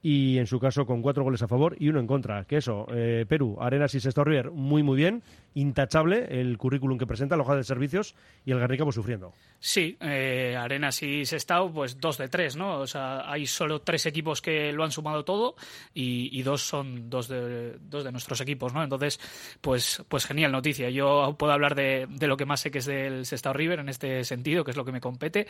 [0.00, 2.44] Y en su caso con 4 goles a favor y uno en contra.
[2.44, 5.22] Que eso, eh, Perú, Arenas y Sexto River, muy muy bien,
[5.54, 9.32] intachable el currículum que presenta, la hoja de servicios y el Guernica pues sufriendo.
[9.58, 12.78] Sí, eh, Arenas y Sestao, pues dos de tres, ¿no?
[12.78, 15.56] O sea, hay solo tres equipos que lo han sumado todo
[15.92, 18.84] y, dos son dos de, dos de nuestros equipos, ¿no?
[18.84, 19.18] Entonces,
[19.60, 20.90] pues, pues genial noticia.
[20.90, 23.88] Yo puedo hablar de, de lo que más sé que es del Sestao River en
[23.88, 25.48] este sentido, que es lo que me compete.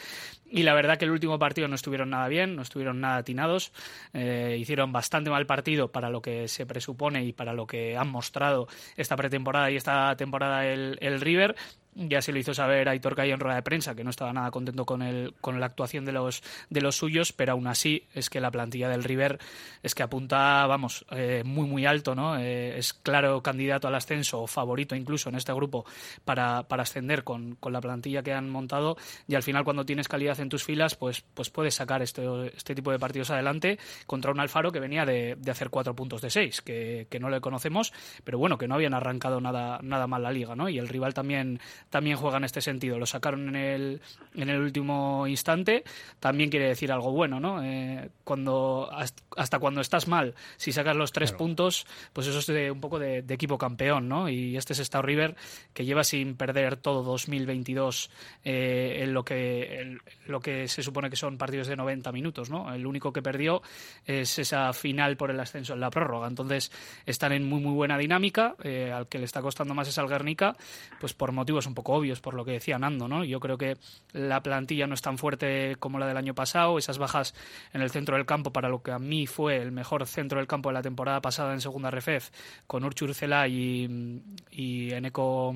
[0.50, 3.72] Y la verdad que el último partido no estuvieron nada bien, no estuvieron nada atinados.
[4.14, 8.08] Eh, hicieron bastante mal partido para lo que se presupone y para lo que han
[8.08, 11.56] mostrado esta pretemporada y esta temporada el, River.
[11.94, 14.50] Ya se lo hizo saber Aitor Cayo en rueda de prensa, que no estaba nada
[14.50, 18.30] contento con, el, con la actuación de los, de los suyos, pero aún así es
[18.30, 19.38] que la plantilla del River
[19.82, 22.38] es que apunta, vamos, eh, muy, muy alto, ¿no?
[22.38, 25.84] Eh, es claro candidato al ascenso, o favorito incluso en este grupo,
[26.24, 28.96] para, para ascender con, con, la plantilla que han montado.
[29.26, 32.24] Y al final, cuando tienes calidad en tus filas, pues, pues puedes sacar este,
[32.56, 36.20] este tipo de partidos adelante contra un Alfaro que venía de, de hacer cuatro puntos
[36.20, 37.92] de seis, que, que no le conocemos,
[38.24, 40.68] pero bueno, que no habían arrancado nada, nada mal la liga, ¿no?
[40.68, 42.98] Y el rival también también juega en este sentido.
[42.98, 44.00] Lo sacaron en el,
[44.34, 45.84] en el último instante.
[46.20, 47.62] También quiere decir algo bueno, ¿no?
[47.62, 48.90] Eh, cuando,
[49.36, 51.38] hasta cuando estás mal, si sacas los tres claro.
[51.38, 54.28] puntos, pues eso es de, un poco de, de, equipo campeón, ¿no?
[54.28, 55.36] Y este es Estado River,
[55.72, 58.10] que lleva sin perder todo 2022
[58.44, 62.50] eh, en lo que, en lo que se supone que son partidos de 90 minutos,
[62.50, 62.72] ¿no?
[62.72, 63.62] El único que perdió
[64.04, 66.28] es esa final por el ascenso en la prórroga.
[66.28, 66.72] Entonces,
[67.06, 68.56] están en muy, muy buena dinámica.
[68.62, 70.56] Eh, al que le está costando más es al Guernica,
[71.00, 73.24] pues por motivos un poco obvios por lo que decía Nando, ¿no?
[73.24, 73.76] Yo creo que
[74.12, 77.34] la plantilla no es tan fuerte como la del año pasado, esas bajas
[77.72, 80.48] en el centro del campo para lo que a mí fue el mejor centro del
[80.48, 82.30] campo de la temporada pasada en segunda refef,
[82.66, 85.54] con Urchur Cela y, y Eneco,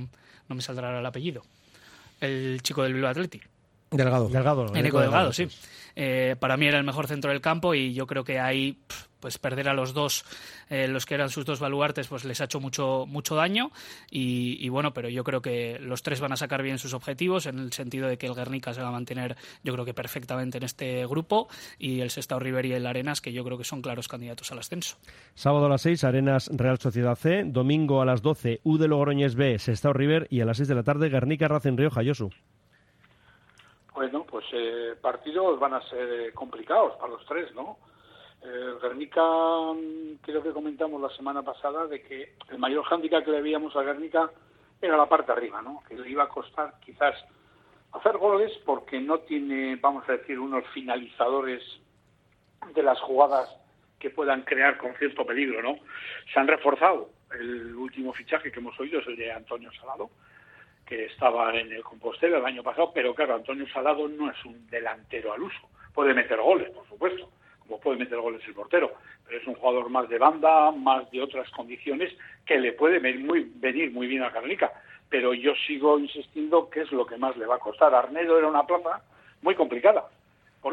[0.48, 1.42] no me saldrá el apellido,
[2.20, 3.48] el chico del Bilbao Athletic.
[3.90, 4.28] Delgado.
[4.28, 4.74] Delgado.
[4.74, 5.48] Eneco Delgado, Delgado sí.
[5.94, 9.06] Eh, para mí era el mejor centro del campo y yo creo que ahí pff,
[9.22, 10.26] pues perder a los dos,
[10.68, 13.70] eh, los que eran sus dos baluartes, pues les ha hecho mucho, mucho daño.
[14.10, 17.46] Y, y, bueno, pero yo creo que los tres van a sacar bien sus objetivos,
[17.46, 20.58] en el sentido de que el Guernica se va a mantener, yo creo que perfectamente
[20.58, 23.80] en este grupo, y el Sestao River y el Arenas, que yo creo que son
[23.80, 24.96] claros candidatos al ascenso.
[25.34, 27.44] Sábado a las 6, Arenas Real Sociedad C.
[27.46, 30.26] Domingo a las 12, U de Logroñés B, Sestao River.
[30.30, 32.30] Y a las 6 de la tarde, Guernica Racing Rioja, Josu.
[33.94, 37.78] Bueno, pues eh, partidos van a ser eh, complicados para los tres, ¿no?
[38.42, 39.22] El Guernica,
[40.22, 43.82] creo que comentamos la semana pasada de que el mayor hándicap que le veíamos a
[43.82, 44.30] Guernica
[44.80, 45.82] era la parte arriba, ¿no?
[45.88, 47.14] Que le iba a costar quizás
[47.92, 51.62] hacer goles porque no tiene, vamos a decir, unos finalizadores
[52.74, 53.48] de las jugadas
[54.00, 55.76] que puedan crear con cierto peligro, ¿no?
[56.32, 57.10] Se han reforzado.
[57.38, 60.10] El último fichaje que hemos oído es el de Antonio Salado,
[60.84, 64.66] que estaba en el Compostela el año pasado, pero claro, Antonio Salado no es un
[64.66, 65.68] delantero al uso.
[65.94, 67.30] Puede meter goles, por supuesto,
[67.78, 68.92] puede meter goles el portero,
[69.24, 72.12] pero es un jugador más de banda, más de otras condiciones
[72.46, 74.72] que le puede venir muy, venir muy bien a Carlica.
[75.08, 77.94] Pero yo sigo insistiendo que es lo que más le va a costar.
[77.94, 79.02] Arnedo era una plaza
[79.42, 80.08] muy complicada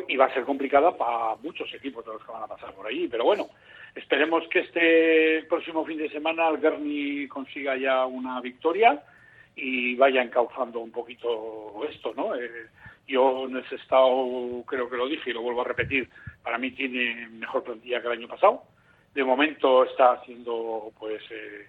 [0.07, 2.87] y va a ser complicada para muchos equipos de los que van a pasar por
[2.87, 3.07] allí.
[3.07, 3.49] Pero bueno,
[3.95, 9.01] esperemos que este próximo fin de semana el Berni consiga ya una victoria
[9.55, 12.35] y vaya encauzando un poquito esto, ¿no?
[12.35, 12.67] Eh,
[13.09, 16.09] yo en ese estado, creo que lo dije y lo vuelvo a repetir,
[16.43, 18.63] para mí tiene mejor plantilla que el año pasado.
[19.13, 21.67] De momento está haciendo pues eh,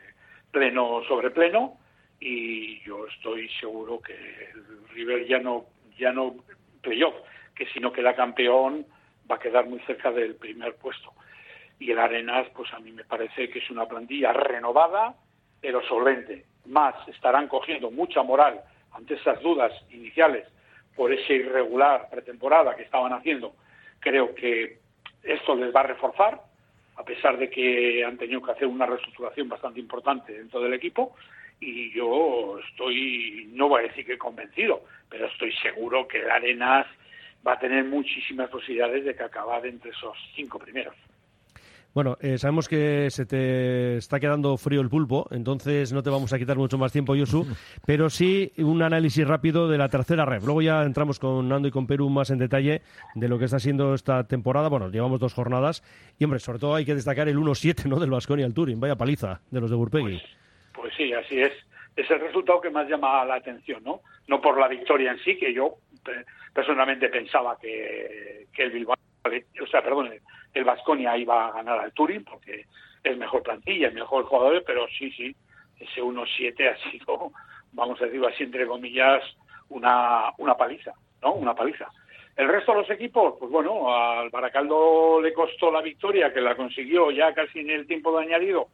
[0.51, 1.79] pleno sobre pleno
[2.21, 5.65] y yo estoy seguro que el River ya no
[5.99, 6.37] ya no
[6.83, 7.15] playoff,
[7.55, 8.87] que si no queda campeón
[9.31, 11.13] va a quedar muy cerca del primer puesto.
[11.79, 15.15] y el Arenas, pues a mí me parece que es una plantilla renovada,
[15.63, 16.45] pero solvente.
[16.67, 18.61] Más, estarán cogiendo mucha moral
[18.93, 20.47] ante esas dudas iniciales
[20.97, 23.55] por ese irregular pretemporada que estaban haciendo.
[24.01, 24.79] Creo que
[25.23, 26.41] esto les va a reforzar,
[26.97, 31.15] a pesar de que han tenido que hacer una reestructuración bastante importante dentro del equipo.
[31.61, 36.87] Y yo estoy, no voy a decir que convencido, pero estoy seguro que el Arenas
[37.47, 40.95] va a tener muchísimas posibilidades de que acabar entre esos cinco primeros.
[41.93, 46.33] Bueno, eh, sabemos que se te está quedando frío el pulpo, entonces no te vamos
[46.33, 47.45] a quitar mucho más tiempo, Yosu,
[47.87, 50.43] pero sí un análisis rápido de la tercera red.
[50.45, 52.83] Luego ya entramos con Nando y con Perú más en detalle
[53.17, 54.69] de lo que está siendo esta temporada.
[54.69, 55.83] Bueno, llevamos dos jornadas
[56.19, 57.99] y, hombre, sobre todo hay que destacar el 1-7 ¿no?
[57.99, 58.79] del Vasconia al Turing.
[58.79, 60.23] Vaya paliza de los de Burpegui.
[60.73, 61.53] Pues sí, así es.
[61.97, 64.01] Es el resultado que más llama la atención, ¿no?
[64.29, 65.75] No por la victoria en sí, que yo
[66.05, 66.25] pe-
[66.55, 70.11] personalmente pensaba que, que el Bilbao, o sea, perdón,
[70.55, 72.67] el Vasconia iba a ganar al Turing porque
[73.03, 75.35] es mejor plantilla, es mejor jugador, pero sí, sí,
[75.79, 77.33] ese 1-7 ha sido,
[77.73, 79.23] vamos a decirlo así, entre comillas,
[79.69, 81.35] una, una paliza, ¿no?
[81.35, 81.89] Una paliza.
[82.37, 86.57] El resto de los equipos, pues bueno, al Baracaldo le costó la victoria, que la
[86.57, 88.69] consiguió ya casi en el tiempo de añadido,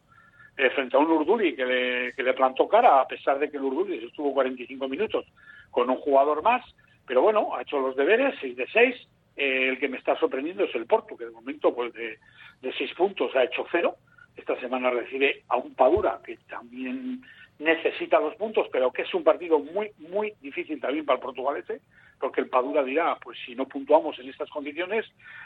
[0.57, 3.57] eh, frente a un Urduri que le, que le plantó cara, a pesar de que
[3.57, 5.25] el Urduri estuvo 45 minutos
[5.69, 6.63] con un jugador más,
[7.05, 9.07] pero bueno, ha hecho los deberes, 6 de 6.
[9.37, 12.17] Eh, el que me está sorprendiendo es el Porto, que de momento pues de,
[12.61, 13.95] 6 puntos ha hecho cero.
[14.35, 17.21] Esta semana recibe a un Padura, que también
[17.59, 21.81] necesita los puntos, pero que es un partido muy, muy difícil también para el portugalete,
[22.19, 25.05] porque el Padura dirá, pues si no puntuamos en estas condiciones,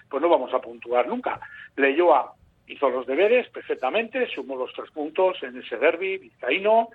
[0.09, 1.39] pues no vamos a puntuar nunca.
[1.75, 2.33] Leyoa
[2.67, 6.89] hizo los deberes perfectamente, sumó los tres puntos en ese derby vizcaíno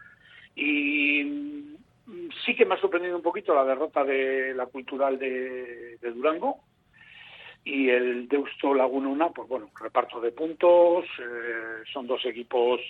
[0.54, 5.98] y mm, sí que me ha sorprendido un poquito la derrota de la cultural de
[6.14, 6.60] Durango
[7.66, 12.80] y el Deusto Lagunona, pues bueno, reparto de puntos, eh, son dos equipos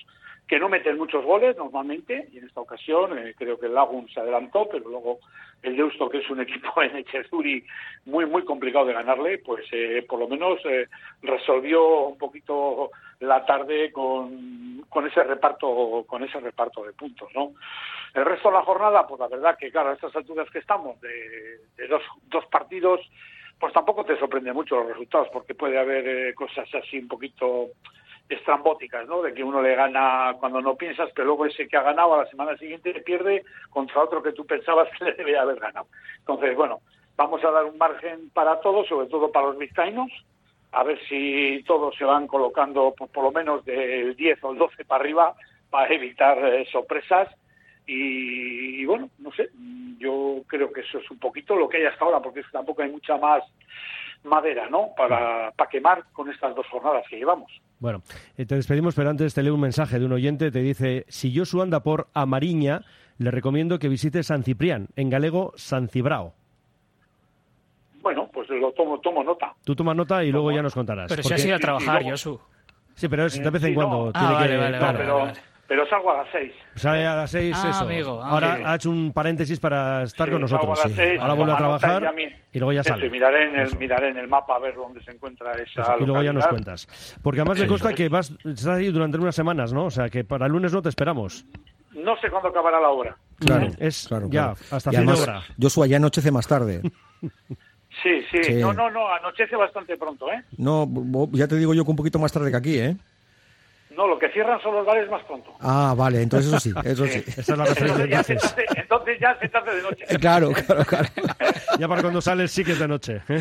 [0.46, 4.06] que no meten muchos goles normalmente, y en esta ocasión eh, creo que el Lagun
[4.10, 5.18] se adelantó, pero luego
[5.62, 7.64] el Deusto, que es un equipo en Echezuri
[8.04, 10.88] muy, muy complicado de ganarle, pues eh, por lo menos eh,
[11.22, 17.54] resolvió un poquito la tarde con, con ese reparto con ese reparto de puntos, ¿no?
[18.12, 21.00] El resto de la jornada, pues la verdad que claro, a estas alturas que estamos,
[21.00, 23.00] de, de dos, dos partidos,
[23.58, 27.70] pues tampoco te sorprende mucho los resultados, porque puede haber eh, cosas así un poquito
[28.28, 29.22] estrambóticas, ¿no?
[29.22, 32.24] De que uno le gana cuando no piensas, pero luego ese que ha ganado a
[32.24, 35.86] la semana siguiente le pierde contra otro que tú pensabas que le debía haber ganado.
[36.18, 36.80] Entonces, bueno,
[37.16, 40.10] vamos a dar un margen para todos, sobre todo para los vizcaínos,
[40.72, 44.58] a ver si todos se van colocando por, por lo menos del 10 o el
[44.58, 45.34] 12 para arriba
[45.70, 47.28] para evitar eh, sorpresas.
[47.86, 49.48] Y, y, bueno, no sé,
[49.98, 52.90] yo creo que eso es un poquito lo que hay hasta ahora, porque tampoco hay
[52.90, 53.42] mucha más
[54.24, 54.88] madera, ¿no?
[54.96, 57.50] Para, para quemar con estas dos jornadas que llevamos.
[57.78, 58.02] Bueno,
[58.36, 60.50] eh, te despedimos, pero antes te leo un mensaje de un oyente.
[60.50, 62.80] Te dice, si Josu anda por Amariña,
[63.18, 66.34] le recomiendo que visite San Ciprián, en galego San Cibrao.
[68.00, 69.54] Bueno, pues lo tomo, tomo nota.
[69.64, 71.06] Tú tomas nota y luego ya nos contarás.
[71.08, 72.40] Pero si has ido a trabajar, Josu.
[72.94, 74.06] Sí, pero es de vez en Sí, cuando.
[74.06, 74.12] no.
[74.12, 74.86] tiene Ah, que, vale, vale, claro.
[74.86, 75.32] vale, pero, vale.
[75.68, 76.52] Pero salgo a las seis.
[76.74, 77.84] Sale a las seis, Ah, eso.
[77.84, 78.62] amigo, ah, Ahora sí.
[78.66, 80.78] ha hecho un paréntesis para estar Sí, con nosotros.
[80.78, 81.02] salgo a las sí.
[81.10, 83.06] seis, Ahora vuelve a trabajar y y luego ya Eso, sale.
[83.06, 85.96] y miraré en, el, miraré en el mapa a ver dónde se encuentra esa Eso,
[86.00, 86.86] Y luego ya nos cuentas.
[87.22, 89.86] Porque además me consta que vas estás ahí durante unas semanas, ¿no?
[89.86, 91.44] O sea, que para el lunes no te esperamos.
[91.92, 93.16] No sé cuándo acabará la obra.
[93.38, 94.56] Claro, Es claro, ya, claro.
[94.70, 95.42] hasta fin de obra.
[95.60, 96.82] Joshua ya anochece más tarde.
[98.02, 98.54] Sí, sí, Sí.
[98.56, 100.42] No, no, no, anochece bastante pronto, ¿eh?
[100.58, 100.86] No,
[101.32, 102.96] ya te digo yo que un poquito más tarde que aquí, ¿eh?
[103.96, 105.52] No, lo que cierran son los bares más pronto.
[105.60, 107.24] Ah, vale, entonces eso sí, eso sí.
[107.26, 108.52] Esa es la referencia Entonces ya, se entonces.
[108.68, 110.04] hace, entonces ya se hace de noche.
[110.08, 111.08] Eh, Claro, claro, claro.
[111.78, 113.22] Ya para cuando sales sí que es de noche.
[113.28, 113.40] ¿eh?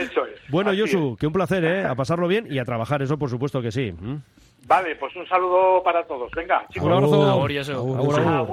[0.00, 0.40] Eso es.
[0.48, 1.84] Bueno, Así Josu, que un placer, ¿eh?
[1.84, 3.92] A pasarlo bien y a trabajar, eso por supuesto que sí.
[3.92, 4.14] ¿Mm?
[4.16, 4.20] es.
[4.66, 6.30] Vale, pues un saludo para todos.
[6.32, 6.86] Venga, chicos.
[6.86, 8.46] Un abrazo.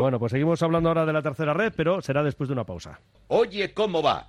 [0.00, 2.98] Bueno, pues seguimos hablando ahora de la tercera red, pero será después de una pausa.
[3.26, 4.28] Oye, ¿cómo va?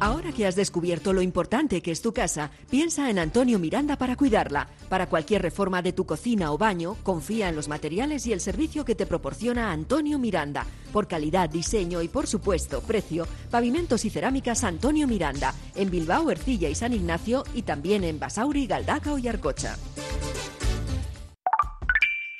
[0.00, 4.16] Ahora que has descubierto lo importante que es tu casa, piensa en Antonio Miranda para
[4.16, 4.68] cuidarla.
[4.88, 8.84] Para cualquier reforma de tu cocina o baño, confía en los materiales y el servicio
[8.84, 10.66] que te proporciona Antonio Miranda.
[10.92, 15.54] Por calidad, diseño y, por supuesto, precio, pavimentos y cerámicas Antonio Miranda.
[15.74, 19.76] En Bilbao, Ercilla y San Ignacio y también en Basauri, Galdaca y Arcocha.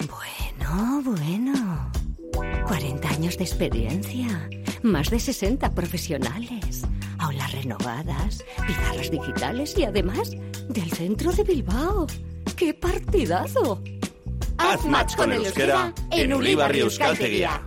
[0.09, 1.91] Bueno, bueno.
[2.67, 4.49] 40 años de experiencia,
[4.83, 6.83] más de 60 profesionales,
[7.19, 10.31] aulas renovadas, pizarras digitales y además
[10.69, 12.07] del centro de Bilbao.
[12.57, 13.83] ¡Qué partidazo!
[14.59, 17.61] Haz match con el euskera en Ulibarri Euskaltegia.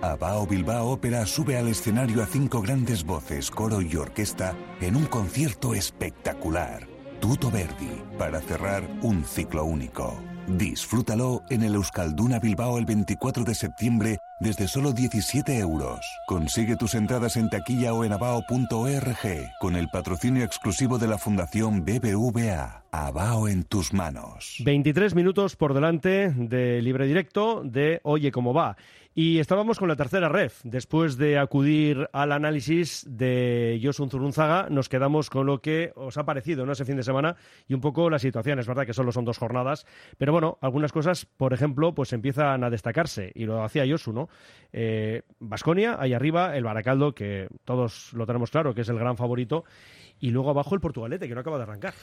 [0.00, 5.06] Abao Bilbao Ópera sube al escenario a cinco grandes voces, coro y orquesta en un
[5.06, 6.86] concierto espectacular.
[7.20, 10.16] Tuto Verdi, para cerrar un ciclo único.
[10.48, 16.00] Disfrútalo en el Euskalduna Bilbao el 24 de septiembre desde solo 17 euros.
[16.26, 19.18] Consigue tus entradas en taquilla o en abao.org
[19.60, 22.84] con el patrocinio exclusivo de la Fundación BBVA.
[22.90, 24.62] Abao en tus manos.
[24.64, 28.76] 23 minutos por delante de libre directo de Oye cómo va.
[29.20, 30.60] Y estábamos con la tercera ref.
[30.62, 36.24] Después de acudir al análisis de Josun Zurunzaga, nos quedamos con lo que os ha
[36.24, 36.70] parecido ¿no?
[36.70, 37.34] ese fin de semana
[37.66, 38.60] y un poco la situación.
[38.60, 39.86] Es verdad que solo son dos jornadas,
[40.18, 44.28] pero bueno, algunas cosas, por ejemplo, pues empiezan a destacarse y lo hacía Josu, ¿no?
[45.40, 49.64] Vasconia, ahí arriba, el Baracaldo, que todos lo tenemos claro, que es el gran favorito,
[50.20, 51.94] y luego abajo el Portugalete, que no acaba de arrancar.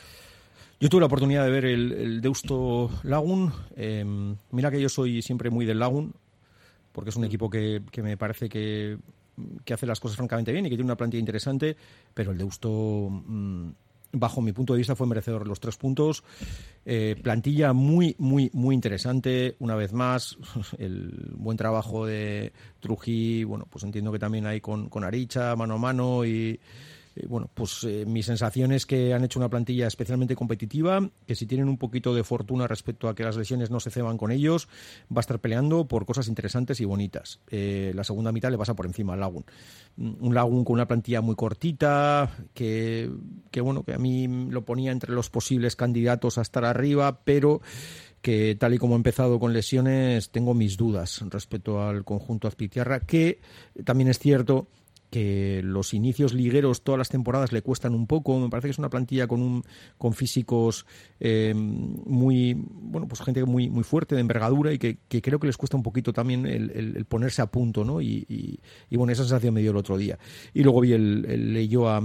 [0.82, 3.54] Yo tuve la oportunidad de ver el, el Deusto Lagun.
[3.78, 4.04] Eh,
[4.52, 6.14] mira que yo soy siempre muy del Lagun,
[6.96, 8.98] porque es un equipo que, que me parece que,
[9.66, 11.76] que, hace las cosas francamente bien y que tiene una plantilla interesante,
[12.14, 13.70] pero el Deusto, mmm,
[14.14, 16.24] bajo mi punto de vista, fue merecedor de los tres puntos.
[16.86, 19.58] Eh, plantilla muy, muy, muy interesante.
[19.60, 20.38] Una vez más,
[20.78, 25.74] el buen trabajo de Trují, bueno, pues entiendo que también hay con, con Aricha, mano
[25.74, 26.58] a mano y
[27.16, 31.36] eh, bueno, pues eh, mi sensación es que han hecho una plantilla especialmente competitiva, que
[31.36, 34.32] si tienen un poquito de fortuna respecto a que las lesiones no se ceban con
[34.32, 34.68] ellos,
[35.12, 37.40] va a estar peleando por cosas interesantes y bonitas.
[37.50, 39.46] Eh, la segunda mitad le pasa por encima al Lagun.
[39.98, 43.10] Un Lagun con una plantilla muy cortita, que,
[43.50, 47.62] que bueno, que a mí lo ponía entre los posibles candidatos a estar arriba, pero
[48.22, 53.02] que tal y como ha empezado con lesiones, tengo mis dudas respecto al conjunto Azpitiarra,
[53.02, 53.40] que
[53.86, 54.68] también es cierto
[55.10, 58.40] que los inicios ligueros todas las temporadas le cuestan un poco.
[58.40, 59.64] Me parece que es una plantilla con un
[59.98, 60.86] con físicos
[61.20, 65.58] eh, muy bueno pues gente muy muy fuerte de envergadura y que, creo que les
[65.58, 68.02] cuesta un poquito también el, ponerse a punto, ¿no?
[68.02, 68.26] Y,
[68.90, 70.18] y, bueno esa sensación me dio el otro día.
[70.54, 72.02] Y luego vi el, el leyó a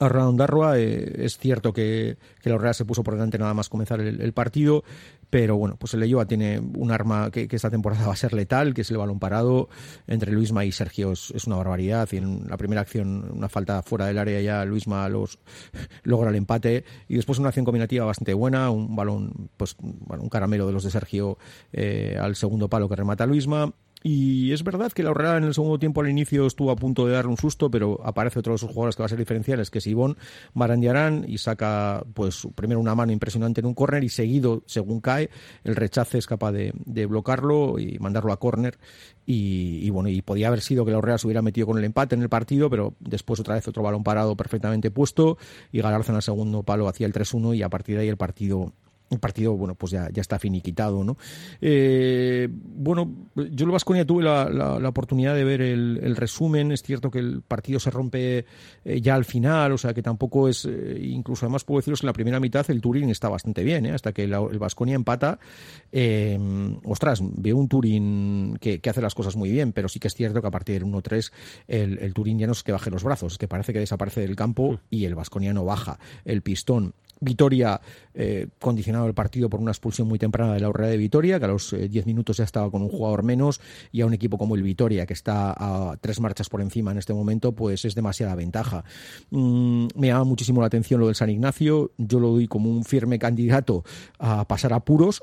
[0.00, 0.78] a Rondarroa.
[0.78, 4.32] Eh, es cierto que, que, la Real se puso por delante nada más comenzar el
[4.32, 4.84] partido,
[5.32, 8.74] pero bueno, pues el Leyoa tiene un arma que, esta temporada va a ser letal,
[8.74, 9.70] que es el balón parado.
[10.06, 12.06] Entre Luisma y Sergio es, una barbaridad.
[12.12, 15.38] Y en la primera acción, una falta fuera del área, ya Luisma los,
[16.02, 16.84] logra el empate.
[17.08, 20.90] Y después una acción combinativa bastante buena, un balón, pues un caramelo de los de
[20.90, 21.38] Sergio
[21.72, 23.72] eh, al segundo palo que remata Luisma.
[24.02, 27.12] Y es verdad que la en el segundo tiempo al inicio estuvo a punto de
[27.12, 29.78] darle un susto, pero aparece otro de sus jugadores que va a ser diferenciales, que
[29.78, 30.16] es Ivón
[30.54, 35.30] Marandiarán, y saca pues primero una mano impresionante en un córner y seguido, según cae,
[35.64, 38.78] el rechace es capaz de, de bloquearlo y mandarlo a córner.
[39.24, 41.84] Y, y, bueno, y podía haber sido que la Real se hubiera metido con el
[41.84, 45.38] empate en el partido, pero después otra vez otro balón parado perfectamente puesto
[45.70, 48.16] y Galarza en el segundo palo hacía el 3-1 y a partir de ahí el
[48.16, 48.72] partido
[49.12, 51.16] el partido, bueno, pues ya, ya está finiquitado, ¿no?
[51.60, 56.72] Eh, bueno, yo en Vasconia tuve la, la, la, oportunidad de ver el, el, resumen.
[56.72, 58.44] Es cierto que el partido se rompe
[58.84, 60.64] eh, ya al final, o sea que tampoco es.
[60.64, 63.86] Eh, incluso además puedo deciros que en la primera mitad el Turín está bastante bien,
[63.86, 63.92] ¿eh?
[63.92, 65.38] hasta que la, el Vasconia empata.
[65.90, 66.38] Eh,
[66.84, 70.14] ostras, veo un Turín que, que, hace las cosas muy bien, pero sí que es
[70.14, 71.32] cierto que a partir del 1-3
[71.68, 74.20] el, el Turín ya no es que baje los brazos, es que parece que desaparece
[74.20, 76.94] del campo y el Vasconia no baja el pistón.
[77.22, 77.80] Vitoria
[78.14, 81.44] eh, condicionado el partido por una expulsión muy temprana de la Urrea de Vitoria, que
[81.44, 83.60] a los 10 eh, minutos ya estaba con un jugador menos,
[83.92, 86.98] y a un equipo como el Vitoria, que está a tres marchas por encima en
[86.98, 88.84] este momento, pues es demasiada ventaja.
[89.30, 92.84] Mm, me llama muchísimo la atención lo del San Ignacio, yo lo doy como un
[92.84, 93.84] firme candidato
[94.18, 95.22] a pasar a puros,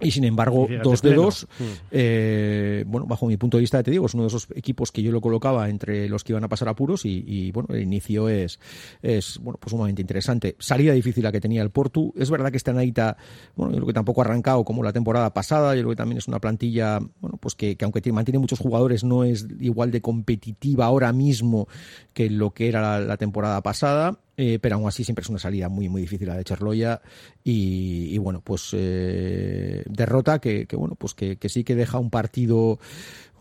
[0.00, 1.46] y sin embargo, Fíjate dos de dos,
[1.90, 5.02] eh, bueno, bajo mi punto de vista, te digo, es uno de esos equipos que
[5.02, 7.82] yo lo colocaba entre los que iban a pasar a puros y, y bueno, el
[7.82, 8.58] inicio es,
[9.02, 10.56] es, bueno, pues sumamente interesante.
[10.58, 12.12] Salida difícil la que tenía el Portu.
[12.16, 13.16] Es verdad que está Naita,
[13.54, 16.18] bueno, yo creo que tampoco ha arrancado como la temporada pasada, yo creo que también
[16.18, 19.90] es una plantilla, bueno, pues que, que aunque tiene, mantiene muchos jugadores, no es igual
[19.90, 21.68] de competitiva ahora mismo
[22.12, 24.18] que lo que era la, la temporada pasada.
[24.36, 27.00] Eh, pero aún así siempre es una salida muy muy difícil la de Cherloya
[27.44, 32.80] y, bueno pues eh, derrota que, bueno pues que, sí que deja un partido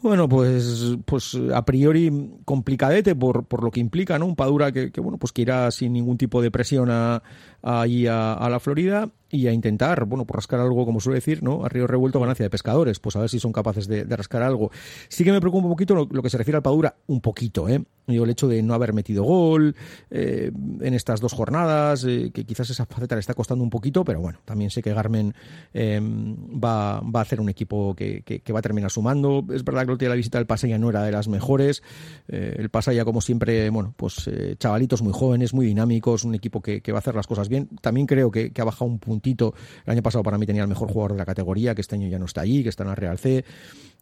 [0.03, 2.11] bueno, pues, pues a priori
[2.43, 4.25] complicadete por, por lo que implica, ¿no?
[4.25, 7.23] Un Padura que, bueno, pues que irá sin ningún tipo de presión a,
[7.61, 11.41] a, a, a la Florida y a intentar, bueno, por rascar algo, como suele decir,
[11.41, 11.65] ¿no?
[11.65, 14.69] A revuelto ganancia de pescadores, pues a ver si son capaces de, rascar algo.
[15.09, 17.83] Sí que me preocupa un poquito lo, que se refiere al Padura, un poquito, ¿eh?
[18.05, 19.75] Digo, el hecho de no haber metido gol
[20.11, 24.03] eh, en estas dos jornadas, eh, que quizás esa faceta le está costando un poquito,
[24.03, 25.33] pero bueno, también sé que Garmen
[25.73, 29.43] eh, va, va, a hacer un equipo que, va a terminar sumando.
[29.51, 31.81] Es verdad que la visita del Pasaya no era de las mejores.
[32.27, 34.29] Eh, el Pasaya, como siempre, bueno, pues
[34.59, 37.69] chavalitos muy jóvenes, muy dinámicos, un equipo que, va a hacer las cosas bien.
[37.81, 40.91] También creo que, que ha bajado un El año pasado para mí tenía el mejor
[40.91, 42.95] jugador de la categoría, que este año ya no está allí, que está en la
[42.95, 43.43] Real C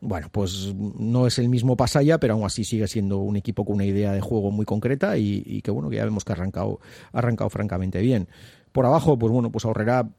[0.02, 3.76] bueno, pues no es el mismo Pasaya, pero aún así sigue siendo un equipo con
[3.76, 6.80] una idea de juego muy concreta y, que bueno, que ya vemos que ha arrancado,
[7.14, 8.28] ha arrancado francamente bien.
[8.72, 10.10] Por abajo, pues bueno, pues ahorrará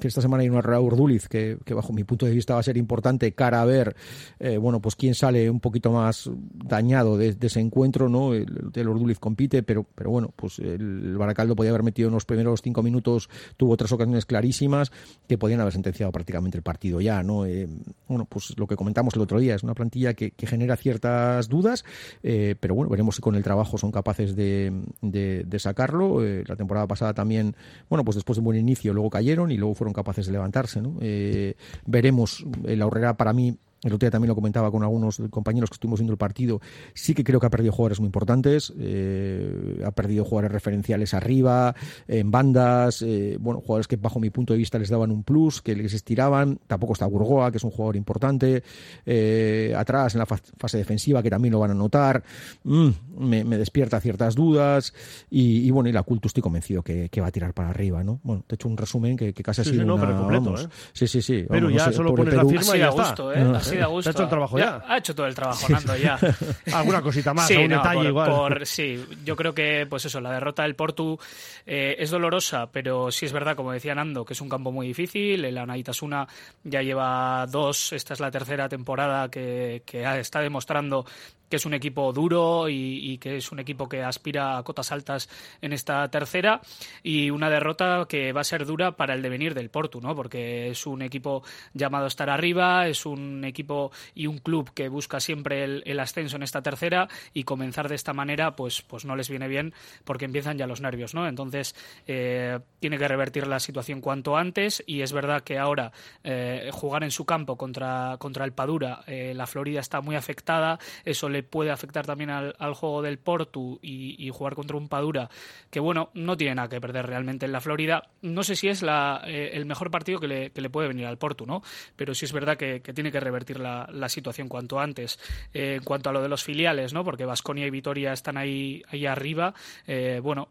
[0.00, 2.62] que esta semana hay una Herrera Urduliz que, bajo mi punto de vista va a
[2.62, 3.96] ser importante cara a ver,
[4.38, 8.34] eh, bueno, pues quién sale un poquito más dañado de, ese encuentro, ¿no?
[8.34, 12.24] El, el Urduliz compite, pero, pero bueno, pues el Baracaldo podía haber metido en los
[12.24, 14.92] primeros cinco minutos, tuvo otras ocasiones clarísimas
[15.28, 17.46] que podían haber sentenciado prácticamente el partido ya, ¿no?
[17.46, 17.68] Eh,
[18.08, 21.84] bueno, pues lo que comentamos el otro día, es una plantilla que, genera ciertas dudas,
[22.22, 24.72] eh, pero bueno, veremos si con el trabajo son capaces de,
[25.02, 26.22] de, sacarlo.
[26.46, 27.56] La temporada pasada también
[27.88, 30.82] bueno, pues después de un buen inicio luego cayeron y luego fueron capaces de levantarse,
[30.82, 30.96] ¿no?
[31.00, 31.54] Eh,
[31.86, 35.74] veremos, el Aurrera para mí el otro día también lo comentaba con algunos compañeros que
[35.74, 36.60] estuvimos viendo el partido.
[36.94, 38.72] Sí que creo que ha perdido jugadores muy importantes.
[38.78, 41.74] Eh, ha perdido jugadores referenciales arriba,
[42.08, 43.02] en bandas.
[43.02, 45.92] Eh, bueno, jugadores que bajo mi punto de vista les daban un plus, que les
[45.92, 46.58] estiraban.
[46.66, 48.62] Tampoco está Burgoa, que es un jugador importante.
[49.04, 52.24] Eh, atrás, en la fase defensiva, que también lo van a notar.
[52.64, 54.94] Mm, me, me, despierta ciertas dudas.
[55.30, 58.02] Y, y, bueno, y la culto estoy convencido que, que, va a tirar para arriba,
[58.02, 58.20] ¿no?
[58.22, 60.06] Bueno, te he hecho un resumen que, que casi sí, ha sido sí, no, una,
[60.06, 60.68] pero completo, vamos, ¿eh?
[60.92, 61.44] Sí, sí, sí.
[61.48, 63.02] Pero vamos, ya no sé, solo pones Perú, la firma y ya está.
[63.02, 63.44] Gusto, ¿eh?
[63.66, 64.10] Así gusto.
[64.10, 64.82] ¿Ha hecho el trabajo ya?
[64.86, 66.18] Ha hecho todo el trabajo, Nando, ya.
[66.72, 68.30] Alguna cosita más, sí, un no, detalle por, igual.
[68.30, 71.18] Por, sí, yo creo que, pues eso, la derrota del Portu
[71.66, 74.88] eh, es dolorosa, pero sí es verdad, como decía Nando, que es un campo muy
[74.88, 75.44] difícil.
[75.44, 76.26] El Anaitasuna
[76.64, 81.06] ya lleva dos, esta es la tercera temporada que, que está demostrando
[81.48, 85.28] que es un equipo duro y, que es un equipo que aspira a cotas altas
[85.60, 86.60] en esta tercera
[87.02, 90.14] y una derrota que va a ser dura para el devenir del Portu, ¿no?
[90.14, 91.42] Porque es un equipo
[91.72, 96.00] llamado a estar arriba, es un equipo y un club que busca siempre el, el
[96.00, 99.74] ascenso en esta tercera y comenzar de esta manera, pues, pues no les viene bien
[100.04, 101.26] porque empiezan ya los nervios, ¿no?
[101.26, 101.74] Entonces
[102.06, 105.92] eh, tiene que revertir la situación cuanto antes y es verdad que ahora
[106.24, 110.78] eh, jugar en su campo contra, contra el Padura, eh, la Florida está muy afectada,
[111.04, 115.30] eso le puede afectar también al, juego del Portu y, jugar contra un Padura
[115.70, 118.02] que, bueno, no tiene nada que perder realmente en la Florida.
[118.22, 121.62] No sé si es eh, el mejor partido que le, puede venir al Portu, ¿no?
[121.94, 125.18] Pero sí es verdad que, tiene que revertir la, situación cuanto antes.
[125.52, 127.04] Eh, en cuanto a lo de los filiales, ¿no?
[127.04, 129.52] Porque Vasconia y Vitoria están ahí, ahí arriba,
[129.86, 130.48] eh, bueno,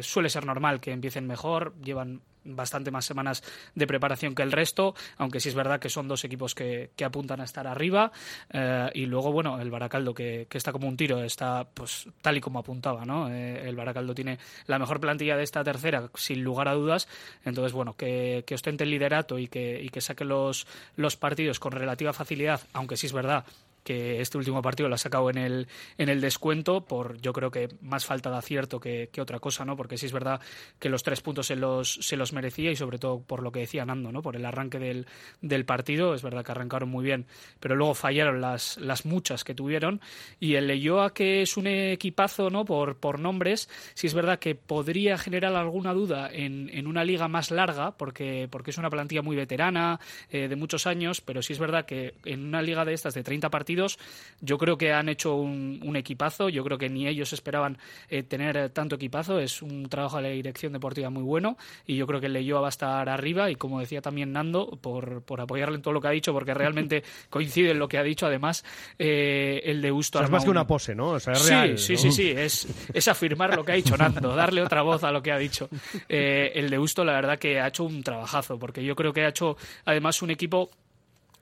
[0.00, 3.42] suele ser normal que empiecen mejor, llevan bastante más semanas
[3.74, 7.04] de preparación que el resto, aunque sí es verdad que son dos equipos que, que
[7.04, 8.12] apuntan a estar arriba.
[8.52, 12.36] Eh, y luego, bueno, el Baracaldo, que, que, está como un tiro, está pues tal
[12.36, 13.30] y como apuntaba, ¿no?
[13.30, 17.08] Eh, el Baracaldo tiene la mejor plantilla de esta tercera, sin lugar a dudas.
[17.44, 20.66] Entonces, bueno, que, que ostente el liderato y que, y que saque los,
[20.96, 23.44] los partidos con relativa facilidad, aunque sí es verdad
[23.90, 25.66] que este último partido lo ha sacado en el,
[25.98, 29.64] en el descuento por yo creo que más falta de acierto que, que, otra cosa,
[29.64, 29.76] ¿no?
[29.76, 30.40] Porque sí es verdad
[30.78, 33.58] que los tres puntos se los, se los merecía y sobre todo por lo que
[33.58, 34.22] decía Nando, ¿no?
[34.22, 35.08] Por el arranque del,
[35.40, 37.26] del partido, es verdad que arrancaron muy bien,
[37.58, 40.00] pero luego fallaron las, las muchas que tuvieron
[40.38, 42.64] y el Leyoa que es un equipazo, ¿no?
[42.64, 47.26] Por, por nombres, sí es verdad que podría generar alguna duda en, en una liga
[47.26, 49.98] más larga porque, porque es una plantilla muy veterana,
[50.30, 53.24] eh, de muchos años, pero sí es verdad que en una liga de estas de
[53.24, 53.79] 30 partidos
[54.40, 56.48] Yo creo que han hecho un, un equipazo.
[56.48, 57.78] Yo creo que ni ellos esperaban
[58.08, 59.38] eh, tener tanto equipazo.
[59.38, 61.56] Es un trabajo de la dirección deportiva muy bueno
[61.86, 63.50] y yo creo que el Leyoa va a estar arriba.
[63.50, 66.54] Y como decía también Nando, por, por apoyarle en todo lo que ha dicho, porque
[66.54, 68.26] realmente coincide en lo que ha dicho.
[68.26, 68.64] Además,
[68.98, 70.18] eh, el de Gusto.
[70.18, 71.10] O sea, es más que una pose, ¿no?
[71.10, 71.98] O sea, es real, sí, ¿no?
[71.98, 72.30] sí, sí, sí.
[72.30, 75.38] Es, es afirmar lo que ha dicho Nando, darle otra voz a lo que ha
[75.38, 75.68] dicho.
[76.08, 79.24] Eh, el de Gusto, la verdad, que ha hecho un trabajazo, porque yo creo que
[79.24, 80.70] ha hecho además un equipo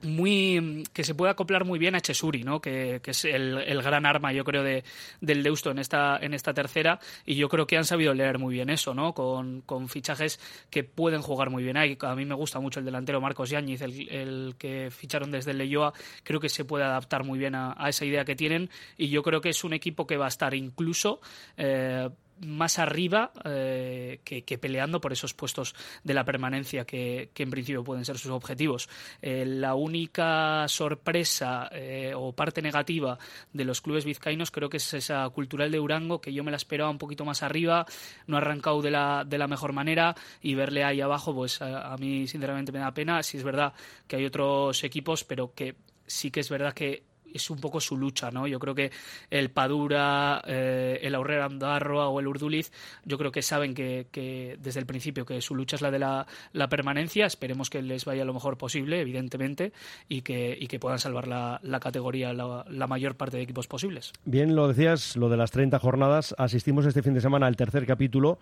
[0.01, 2.61] muy que se puede acoplar muy bien a Chesuri, ¿no?
[2.61, 4.83] que, que es el, el, gran arma, yo creo, de,
[5.21, 8.53] del Deusto en esta, en esta tercera, y yo creo que han sabido leer muy
[8.53, 9.13] bien eso, ¿no?
[9.13, 10.39] con, con fichajes
[10.69, 11.97] que pueden jugar muy bien ahí.
[12.01, 15.57] A mí me gusta mucho el delantero Marcos Yáñez, el, el que ficharon desde el
[15.57, 15.93] Leyoa,
[16.23, 19.23] creo que se puede adaptar muy bien a, a, esa idea que tienen, y yo
[19.23, 21.19] creo que es un equipo que va a estar incluso.
[21.57, 22.09] Eh,
[22.45, 28.05] más arriba eh, que, peleando por esos puestos de la permanencia que, en principio pueden
[28.05, 28.89] ser sus objetivos.
[29.21, 33.17] Eh, la única sorpresa eh, o parte negativa
[33.53, 36.57] de los clubes vizcaínos creo que es esa cultural de Durango que yo me la
[36.57, 37.85] esperaba un poquito más arriba,
[38.27, 41.95] no ha arrancado de la, de la mejor manera y verle ahí abajo pues a,
[41.97, 43.23] mí sinceramente me da pena.
[43.23, 43.73] Si es verdad
[44.07, 45.75] que hay otros equipos pero que
[46.05, 48.47] sí que es verdad que es un poco su lucha, ¿no?
[48.47, 48.91] Yo creo que
[49.29, 52.71] el Padura, eh, el Aurrera Andarroa o el Urduliz,
[53.05, 56.25] yo creo que saben que, desde el principio que su lucha es la de la,
[56.69, 57.25] permanencia.
[57.25, 59.73] Esperemos que les vaya lo mejor posible, evidentemente,
[60.07, 63.67] y que, y que puedan salvar la, la categoría la, la, mayor parte de equipos
[63.67, 64.13] posibles.
[64.25, 66.35] Bien, lo decías, lo de las 30 jornadas.
[66.37, 68.39] Asistimos este fin de semana al tercer capítulo.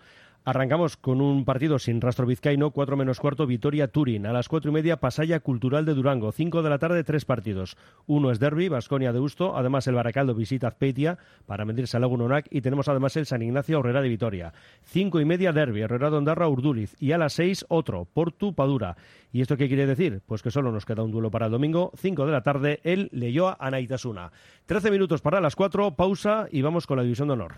[0.48, 4.24] Arrancamos con un partido sin rastro vizcaíno, 4 menos cuarto, Vitoria Turín.
[4.24, 6.32] A las cuatro y media, Pasaya Cultural de Durango.
[6.32, 7.76] 5 de la tarde, tres partidos.
[8.06, 9.58] Uno es Derby, Basconia de Usto.
[9.58, 12.46] Además, el Baracaldo visita Azpeitia para medirse a Lagunonac.
[12.50, 14.54] Y tenemos además el San Ignacio Herrera de Vitoria.
[14.84, 16.96] 5 y media, Derby, Herrera de Ondarra, Urduliz.
[16.98, 18.96] Y a las 6, otro, Portu Padura.
[19.32, 20.22] ¿Y esto qué quiere decir?
[20.26, 23.08] Pues que solo nos queda un duelo para el domingo, 5 de la tarde, el
[23.12, 24.32] Leyoa Anaitasuna.
[24.66, 27.54] 13 minutos para las 4, pausa y vamos con la división de honor.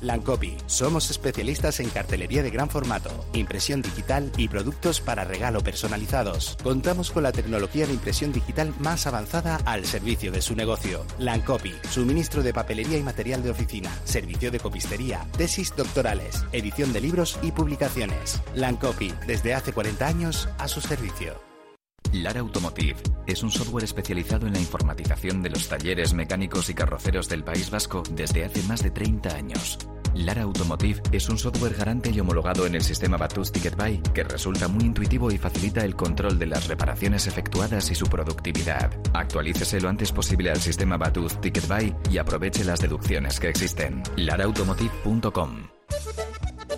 [0.00, 0.56] Lancopi.
[0.66, 6.56] Somos especialistas en cartelería de gran formato, impresión digital y productos para regalo personalizados.
[6.62, 11.04] Contamos con la tecnología de impresión digital más avanzada al servicio de su negocio.
[11.18, 11.72] Lancopi.
[11.90, 17.38] Suministro de papelería y material de oficina, servicio de copistería, tesis doctorales, edición de libros
[17.42, 18.40] y publicaciones.
[18.54, 19.12] Lancopi.
[19.26, 21.48] Desde hace 40 años a su servicio.
[22.12, 22.96] Lara Automotive
[23.26, 27.70] es un software especializado en la informatización de los talleres mecánicos y carroceros del País
[27.70, 29.78] Vasco desde hace más de 30 años.
[30.14, 34.24] Lara Automotive es un software garante y homologado en el sistema Batus Ticket Buy que
[34.24, 38.90] resulta muy intuitivo y facilita el control de las reparaciones efectuadas y su productividad.
[39.12, 44.02] Actualícese lo antes posible al sistema Batus Ticket Buy y aproveche las deducciones que existen.
[44.16, 45.77] laraautomotive.com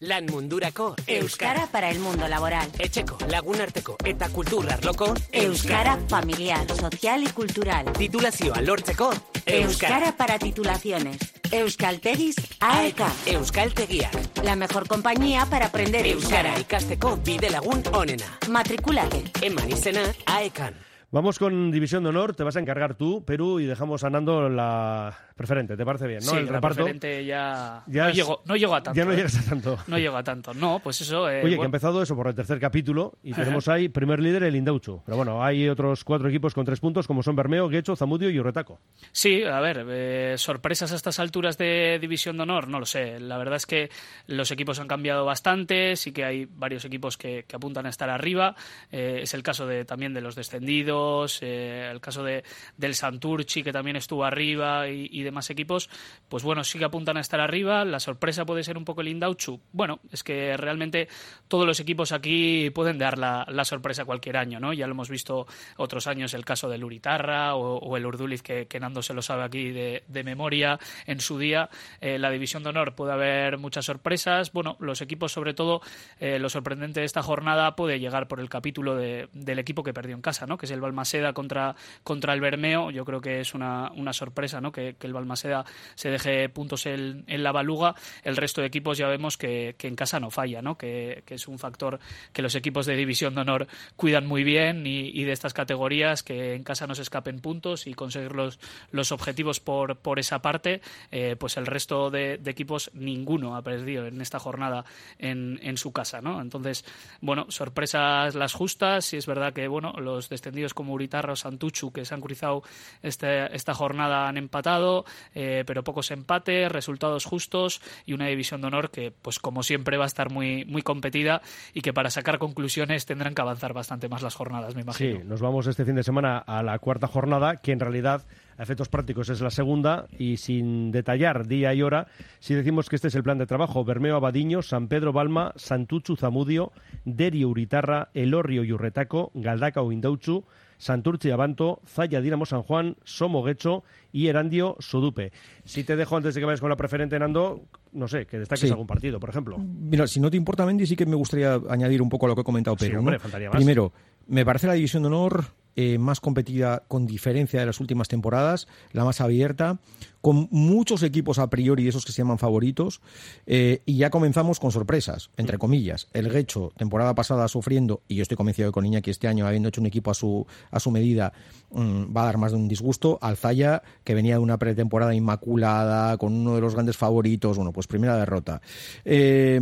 [0.00, 2.70] Lan mundurako Euskara para el mundo laboral.
[2.78, 7.92] Etxeko, lagunarteko eta kultur arloko Euskara familiar, social y cultural.
[7.98, 9.10] Titulazioa lortzeko
[9.44, 11.18] Euskara para titulaciones.
[11.50, 13.00] Euskaltegis AEK.
[13.26, 14.44] Euskaltegiak.
[14.44, 16.60] La mejor compañía para aprender Euskara Euskara.
[16.60, 18.38] ikasteko bide lagun onena.
[18.48, 19.24] Matricúlate.
[19.42, 20.87] Eman izena AEKan.
[21.10, 24.50] Vamos con División de Honor, te vas a encargar tú, Perú, y dejamos a Nando
[24.50, 26.18] la preferente, ¿te parece bien?
[26.22, 26.32] ¿no?
[26.32, 26.76] Sí, el la reparto.
[26.76, 28.98] preferente ya, Ya no, es- llego, no llego a tanto.
[28.98, 29.16] Ya no ¿eh?
[29.16, 29.78] llegas a tanto.
[29.86, 30.52] No llego a tanto.
[30.52, 31.30] No, pues eso.
[31.30, 34.42] eh, Oye, que ha empezado eso por el tercer capítulo y tenemos ahí primer líder
[34.42, 35.00] el Indauchu.
[35.06, 38.38] Pero bueno, hay otros cuatro equipos con tres puntos como son Bermeo, Guecho, Zamudio y
[38.38, 38.78] Urretaco.
[39.10, 43.18] Sí, a ver, eh, sorpresas a estas alturas de División de Honor, no lo sé.
[43.18, 43.88] La verdad es que
[44.26, 48.10] los equipos han cambiado bastante, sí que hay varios equipos que, que apuntan a estar
[48.10, 48.56] arriba.
[48.92, 50.97] Eh, es el caso de también de los descendidos,
[51.42, 52.44] eh, el caso de,
[52.76, 55.88] del Santurchi, que también estuvo arriba, y, demás equipos.
[56.28, 57.84] Pues bueno, sí que apuntan a estar arriba.
[57.84, 59.60] La sorpresa puede ser un poco el Indauchu.
[59.72, 61.08] Bueno, es que realmente
[61.48, 64.72] todos los equipos aquí pueden dar la, la sorpresa cualquier año, ¿no?
[64.72, 65.46] Ya lo hemos visto
[65.76, 69.70] otros años, el caso del Uritarra o, el Urduliz, que, Nando se lo sabe aquí
[69.70, 71.68] de, memoria en su día.
[72.00, 74.52] Eh, la división de honor puede haber muchas sorpresas.
[74.52, 75.80] Bueno, los equipos, sobre todo,
[76.20, 79.92] eh, lo sorprendente de esta jornada puede llegar por el capítulo de- del equipo que
[79.92, 80.58] perdió en casa, ¿no?
[80.58, 82.90] Que es Balmaseda contra, contra el Bermeo.
[82.90, 84.72] Yo creo que es una, una sorpresa, ¿no?
[84.72, 85.64] Que, que el Balmaseda
[85.94, 87.94] se deje puntos en, en la baluga.
[88.22, 90.76] El resto de equipos ya vemos que, que en casa no falla, ¿no?
[90.76, 91.98] Que, que es un factor
[92.32, 93.66] que los equipos de división de honor
[93.96, 97.86] cuidan muy bien y, y de estas categorías que en casa no se escapen puntos
[97.86, 98.58] y conseguir los,
[98.90, 100.80] los objetivos por, por esa parte,
[101.10, 104.84] eh, pues el resto de, de equipos ninguno ha perdido en esta jornada
[105.18, 106.40] en, en su casa, ¿no?
[106.40, 106.84] Entonces,
[107.20, 111.90] bueno, sorpresas las justas y es verdad que, bueno, los descendidos como Uritarra o Santuchu
[111.92, 112.62] que se han cruzado
[113.02, 115.04] este- esta jornada han empatado,
[115.34, 119.96] eh, pero pocos empates, resultados justos y una división de honor que, pues como siempre,
[119.96, 121.42] va a estar muy, muy competida
[121.74, 125.18] y que para sacar conclusiones tendrán que avanzar bastante más las jornadas, me imagino.
[125.18, 128.24] Sí, nos vamos este fin de semana a la cuarta jornada, que en realidad
[128.56, 132.06] a efectos prácticos es la segunda, y sin detallar día y hora,
[132.38, 136.16] si decimos que este es el plan de trabajo, Bermeo Abadiño, San Pedro Balma, Santuchu
[136.16, 136.72] Zamudio,
[137.04, 140.44] Derio Uritarra, Elorrio y Urretaco, Galdaca Indauchu,
[140.78, 145.32] Santurchi Abanto, Zaya Dinamo San Juan, Somo Guecho y Erandio Sodupe.
[145.64, 148.60] Si te dejo antes de que vayas con la preferente, Nando, no sé, que destaques
[148.62, 148.70] Sí.
[148.70, 149.58] algún partido, por ejemplo.
[149.58, 152.34] Mira, si no te importa, Mendy, sí que me gustaría añadir un poco a lo
[152.34, 153.00] que ha comentado Sí, Pedro.
[153.00, 153.20] hombre, ¿no?
[153.20, 153.56] faltaría más.
[153.56, 153.92] Primero,
[154.28, 155.44] Me parece la división de honor
[155.80, 159.78] eh, más competida con diferencia de las últimas temporadas, la más abierta,
[160.20, 163.00] con muchos equipos a priori, esos que se llaman favoritos,
[163.46, 166.08] eh, y ya comenzamos con sorpresas, entre comillas.
[166.12, 169.46] El Guecho, temporada pasada sufriendo, y yo estoy convencido de que con Iñaki este año,
[169.46, 171.32] habiendo hecho un equipo a su, a su medida,
[171.70, 173.18] mm, va a dar más de un disgusto.
[173.22, 177.86] Alzaya, que venía de una pretemporada inmaculada, con uno de los grandes favoritos, bueno, pues
[177.86, 178.60] primera derrota.
[179.04, 179.60] Eh,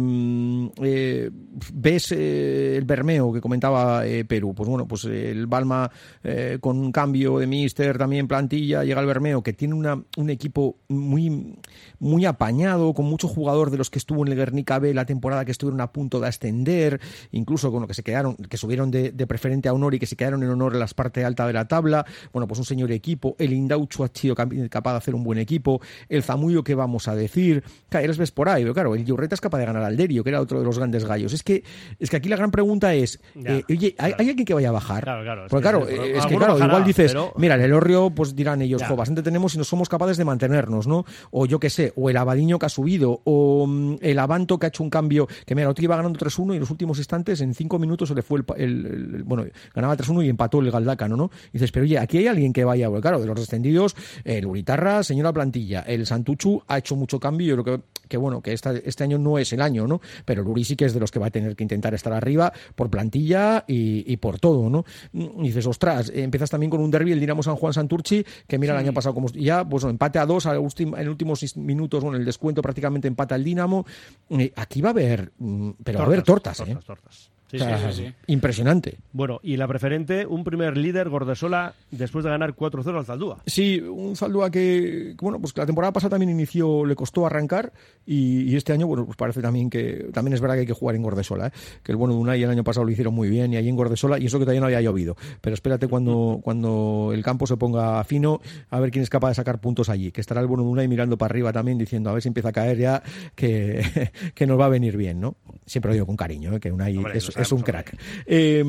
[0.83, 1.31] eh,
[1.75, 4.55] ¿Ves el Bermeo que comentaba Perú?
[4.55, 5.91] Pues bueno, pues el Balma
[6.25, 10.31] eh, con un cambio de míster, también plantilla, llega el Bermeo, que tiene una, un
[10.31, 11.57] equipo muy,
[11.99, 15.45] muy apañado, con mucho jugador de los que estuvo en el Guernica B la temporada
[15.45, 17.01] que estuvieron a punto de ascender,
[17.33, 20.07] incluso con lo que se quedaron, que subieron de, de preferente a honor y que
[20.07, 22.05] se quedaron en honor en las partes alta de la tabla.
[22.33, 23.37] Bueno, pues un señor equipo.
[23.39, 25.81] El Indauchu ha sido cap- capaz de hacer un buen equipo.
[26.09, 27.63] El Zamuyo, que vamos a decir?
[27.89, 30.23] Claro, les ves por ahí, pero claro, el Yurreta es capaz de ganar al Derio,
[30.25, 31.33] que era otro de los grandes gallos.
[31.33, 31.63] Es que,
[31.99, 34.69] es que aquí la gran pregunta es, Ya, eh, oye, ¿hay, hay alguien que vaya
[34.69, 35.03] a bajar?
[35.05, 38.35] Claro, claro, Porque claro, es que claro, bajará, igual dices, pero- mira, el Elorrio, pues
[38.37, 41.05] dirán ellos, jo, bastante tenemos si no somos capaces de mantenernos, ¿no?
[41.31, 44.67] O yo qué sé, o el Abadiño que ha subido, o mm, el Abanto que
[44.67, 47.41] ha hecho un cambio, que mira, otro iba ganando 3-1 y en los últimos instantes,
[47.41, 48.87] en 5 minutos se le fue el, el-
[49.17, 49.45] el- bueno,
[49.75, 51.31] ganaba 3-1 y empató el Galdácano, ¿no?
[51.51, 53.95] Y dices, pero oye, aquí hay alguien que vaya, porque claro, de los descendidos,
[54.25, 58.41] el Uritarra, señora plantilla, el Santuchu ha hecho mucho cambio, yo creo que, que bueno,
[58.41, 60.01] que esta- este año no es el año, ¿no?
[60.25, 62.13] Pero el Uri sí que es de los que va a tener que intentar estar
[62.13, 64.85] arriba por plantilla y, y por todo, ¿no?
[65.13, 68.59] Y dices, ostras, eh, empiezas también con un derby, el Dinamo San Juan Santurchi, que
[68.59, 71.57] mira el año pasado como ya, pues no, empate a dos al últim- en últimos
[71.57, 73.87] minutos, bueno, el descuento prácticamente empata el Dinamo.
[74.31, 76.65] Eh, aquí va a haber, mm, pero va a haber tortas, ¿eh?
[76.67, 77.31] tortas, tortas.
[77.51, 78.15] Sí, O sea, sí, sí, sí.
[78.27, 78.99] Impresionante.
[79.13, 83.39] Bueno, y la preferente, un primer líder, Gordesola, después de ganar 4-0 al Zaldúa.
[83.47, 87.73] Sí, un Zaldúa que, bueno, pues la temporada pasada también inició, le costó arrancar
[88.05, 90.73] y, y este año, bueno, pues parece también que, también es verdad que hay que
[90.73, 91.51] jugar en Gordesola, ¿eh?
[91.85, 93.77] que el bueno de Unai el año pasado lo hicieron muy bien y ahí en
[93.77, 97.57] Gordesola, y eso que todavía no había llovido, pero espérate cuando, cuando el campo se
[97.57, 98.41] ponga fino,
[98.71, 100.89] a ver quién es capaz de sacar puntos allí, que estará el bueno de Unai
[100.89, 103.03] mirando para arriba también diciendo a ver si empieza a caer ya,
[103.37, 105.37] que, que nos va a venir bien, ¿no?
[105.67, 106.61] Siempre lo digo con cariño, ¿eh?
[106.61, 107.99] que Unai Hombre, es, un crack.
[108.25, 108.63] Eh,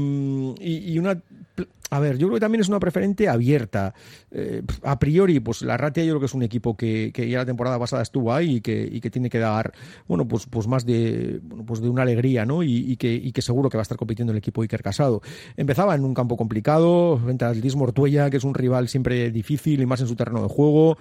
[0.60, 1.22] y, y una
[1.90, 3.94] a ver, yo creo que también es una preferente abierta.
[4.32, 7.40] Eh, a priori, pues la Ratia yo creo que es un equipo que, que ya
[7.40, 9.74] la temporada pasada estuvo ahí y que, y que tiene que dar,
[10.08, 12.62] bueno, pues, pues más de, bueno, pues de una alegría, ¿no?
[12.62, 15.22] Y, y que, y que seguro que va a estar compitiendo el equipo Iker Casado.
[15.56, 19.86] Empezaba en un campo complicado, frente al Ortuella, que es un rival siempre difícil y
[19.86, 20.98] más en su terreno de juego.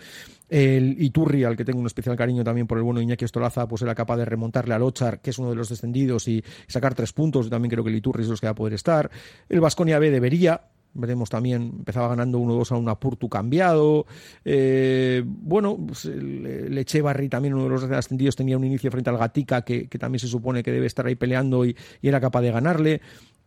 [0.49, 3.82] El Iturri, al que tengo un especial cariño también por el bueno Iñaki Estolaza, pues
[3.82, 7.12] era capaz de remontarle al Ochar, que es uno de los descendidos, y sacar tres
[7.12, 7.47] puntos.
[7.47, 9.11] Yo también creo que el Iturri es los que va a poder estar.
[9.49, 10.61] El Vasconia B debería,
[10.94, 14.07] veremos también, empezaba ganando 1-2 a un Apurtu cambiado.
[14.44, 19.11] Eh, bueno, pues el, el Echevarri, también uno de los ascendidos, tenía un inicio frente
[19.11, 22.20] al Gatica, que, que también se supone que debe estar ahí peleando y, y era
[22.20, 23.01] capaz de ganarle.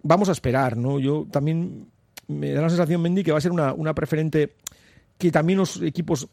[0.04, 1.00] Vamos a esperar, ¿no?
[1.00, 1.88] Yo también
[2.28, 4.56] me da la sensación, Mendy, que va a ser una, una preferente
[5.18, 6.30] que también los equipos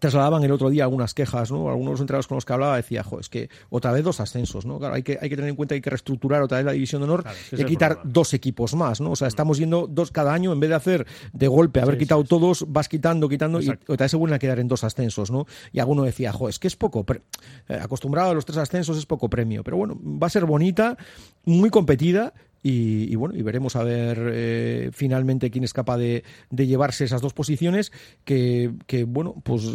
[0.00, 1.68] trasladaban el otro día algunas quejas, ¿no?
[1.68, 4.20] Algunos de los entrenadores con los que hablaba decía, jo, es que otra vez dos
[4.20, 4.78] ascensos, ¿no?
[4.78, 6.72] Claro, hay que, hay que tener en cuenta que hay que reestructurar otra vez la
[6.72, 9.12] división de honor Claro, es que y quitar dos equipos más, ¿no?
[9.12, 12.24] O sea, estamos yendo dos cada año, en vez de hacer de golpe, haber quitado
[12.24, 13.84] todos, vas quitando, quitando, Exacto.
[13.88, 15.46] y otra vez se vuelven a quedar en dos ascensos, ¿no?
[15.72, 17.22] Y alguno decía, jo, es que es poco, pre-
[17.68, 20.96] eh, acostumbrado a los tres ascensos es poco premio, pero bueno, va a ser bonita,
[21.44, 22.32] muy competida,
[22.66, 27.20] y, bueno, y veremos a ver eh, finalmente quién es capaz de, de llevarse esas
[27.20, 27.92] dos posiciones,
[28.24, 29.68] que, que, bueno, pues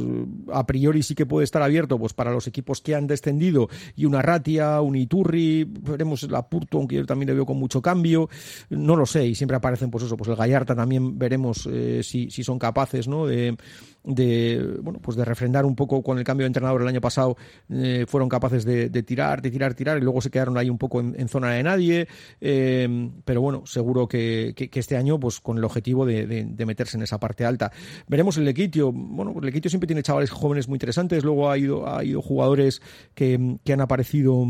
[0.52, 4.06] a priori sí que puede estar abierto pues para los equipos que han descendido, y
[4.06, 8.28] una Ratia, un Iturri, veremos la Purto, aunque yo también le veo con mucho cambio,
[8.72, 12.32] no lo sé, y siempre aparecen pues eso, pues el Gallarta también veremos eh, si,
[12.32, 13.28] si son capaces, ¿no?
[13.28, 13.56] De,
[14.04, 17.36] de bueno pues de refrendar un poco con el cambio de entrenador el año pasado
[17.70, 21.00] eh, fueron capaces de, tirar de tirar tirar y luego se quedaron ahí un poco
[21.00, 22.08] en, zona de nadie.
[22.42, 27.20] Eh, pero bueno seguro que, este año pues con el objetivo de, meterse en esa
[27.20, 27.72] parte alta.
[28.08, 28.92] Veremos el Lequitio.
[28.92, 31.24] Bueno el Lequitio siempre tiene chavales jóvenes muy interesantes.
[31.24, 32.82] Luego ha ido ha ido jugadores
[33.14, 34.46] que, que han aparecido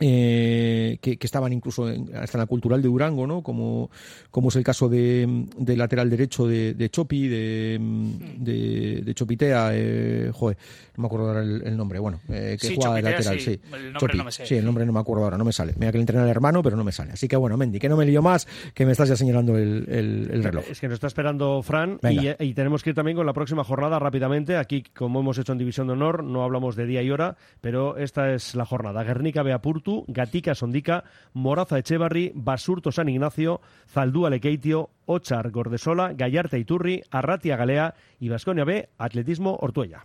[0.00, 3.42] eh, que, que, estaban incluso en, hasta en la cultural de Durango, ¿no?
[3.42, 3.90] Como,
[4.30, 7.78] como es el caso de, de lateral derecho de, de Chopi, de,
[8.38, 10.56] de, de Chopitea, eh, joder,
[10.96, 13.44] no me acuerdo ahora el, el nombre, bueno, eh, que Sí, juega de lateral, sí.
[13.54, 13.60] sí.
[13.74, 14.46] El nombre Chopi, no me sé.
[14.46, 15.74] sí, el nombre no me acuerdo ahora, no me sale.
[15.78, 17.12] Mira que le entrena el hermano, pero no me sale.
[17.12, 19.86] Así que bueno, Mendy, que no me lío más, que me estás ya señalando el,
[19.88, 20.64] el, el reloj.
[20.70, 22.36] Es que nos está esperando Fran y, Venga.
[22.40, 24.56] y tenemos que ir también con la próxima jornada rápidamente.
[24.56, 27.96] Aquí, como hemos hecho en División de Honor, no hablamos de día y hora, pero
[27.96, 29.02] esta es la jornada.
[29.04, 29.42] Guernica
[30.08, 33.60] Gatica Sondica, Moraza Echevarri, Basurto San Ignacio,
[33.92, 40.04] Zaldúa Lekeitio, Ochar Gordesola, Gallarta Iturri, Arratia Galea y Vasconia B, Atletismo Ortuella.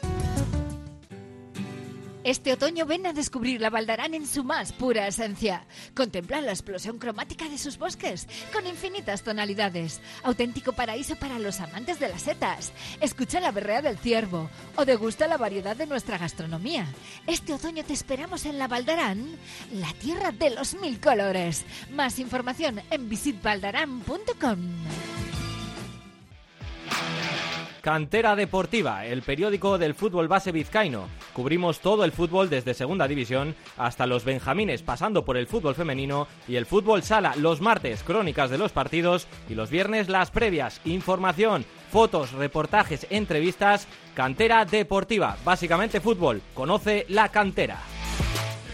[2.23, 5.65] Este otoño ven a descubrir la Valdarán en su más pura esencia.
[5.95, 10.01] Contempla la explosión cromática de sus bosques, con infinitas tonalidades.
[10.21, 12.73] Auténtico paraíso para los amantes de las setas.
[12.99, 16.85] Escucha la berrea del ciervo o degusta la variedad de nuestra gastronomía.
[17.25, 19.25] Este otoño te esperamos en la Valdarán,
[19.73, 21.65] la tierra de los mil colores.
[21.91, 24.59] Más información en visitvaldarán.com.
[27.81, 31.07] Cantera Deportiva, el periódico del fútbol base vizcaíno.
[31.33, 36.27] Cubrimos todo el fútbol desde Segunda División hasta los Benjamines, pasando por el fútbol femenino
[36.47, 37.33] y el fútbol sala.
[37.35, 40.79] Los martes, crónicas de los partidos y los viernes, las previas.
[40.85, 43.87] Información, fotos, reportajes, entrevistas.
[44.13, 46.41] Cantera Deportiva, básicamente fútbol.
[46.53, 47.79] Conoce la cantera.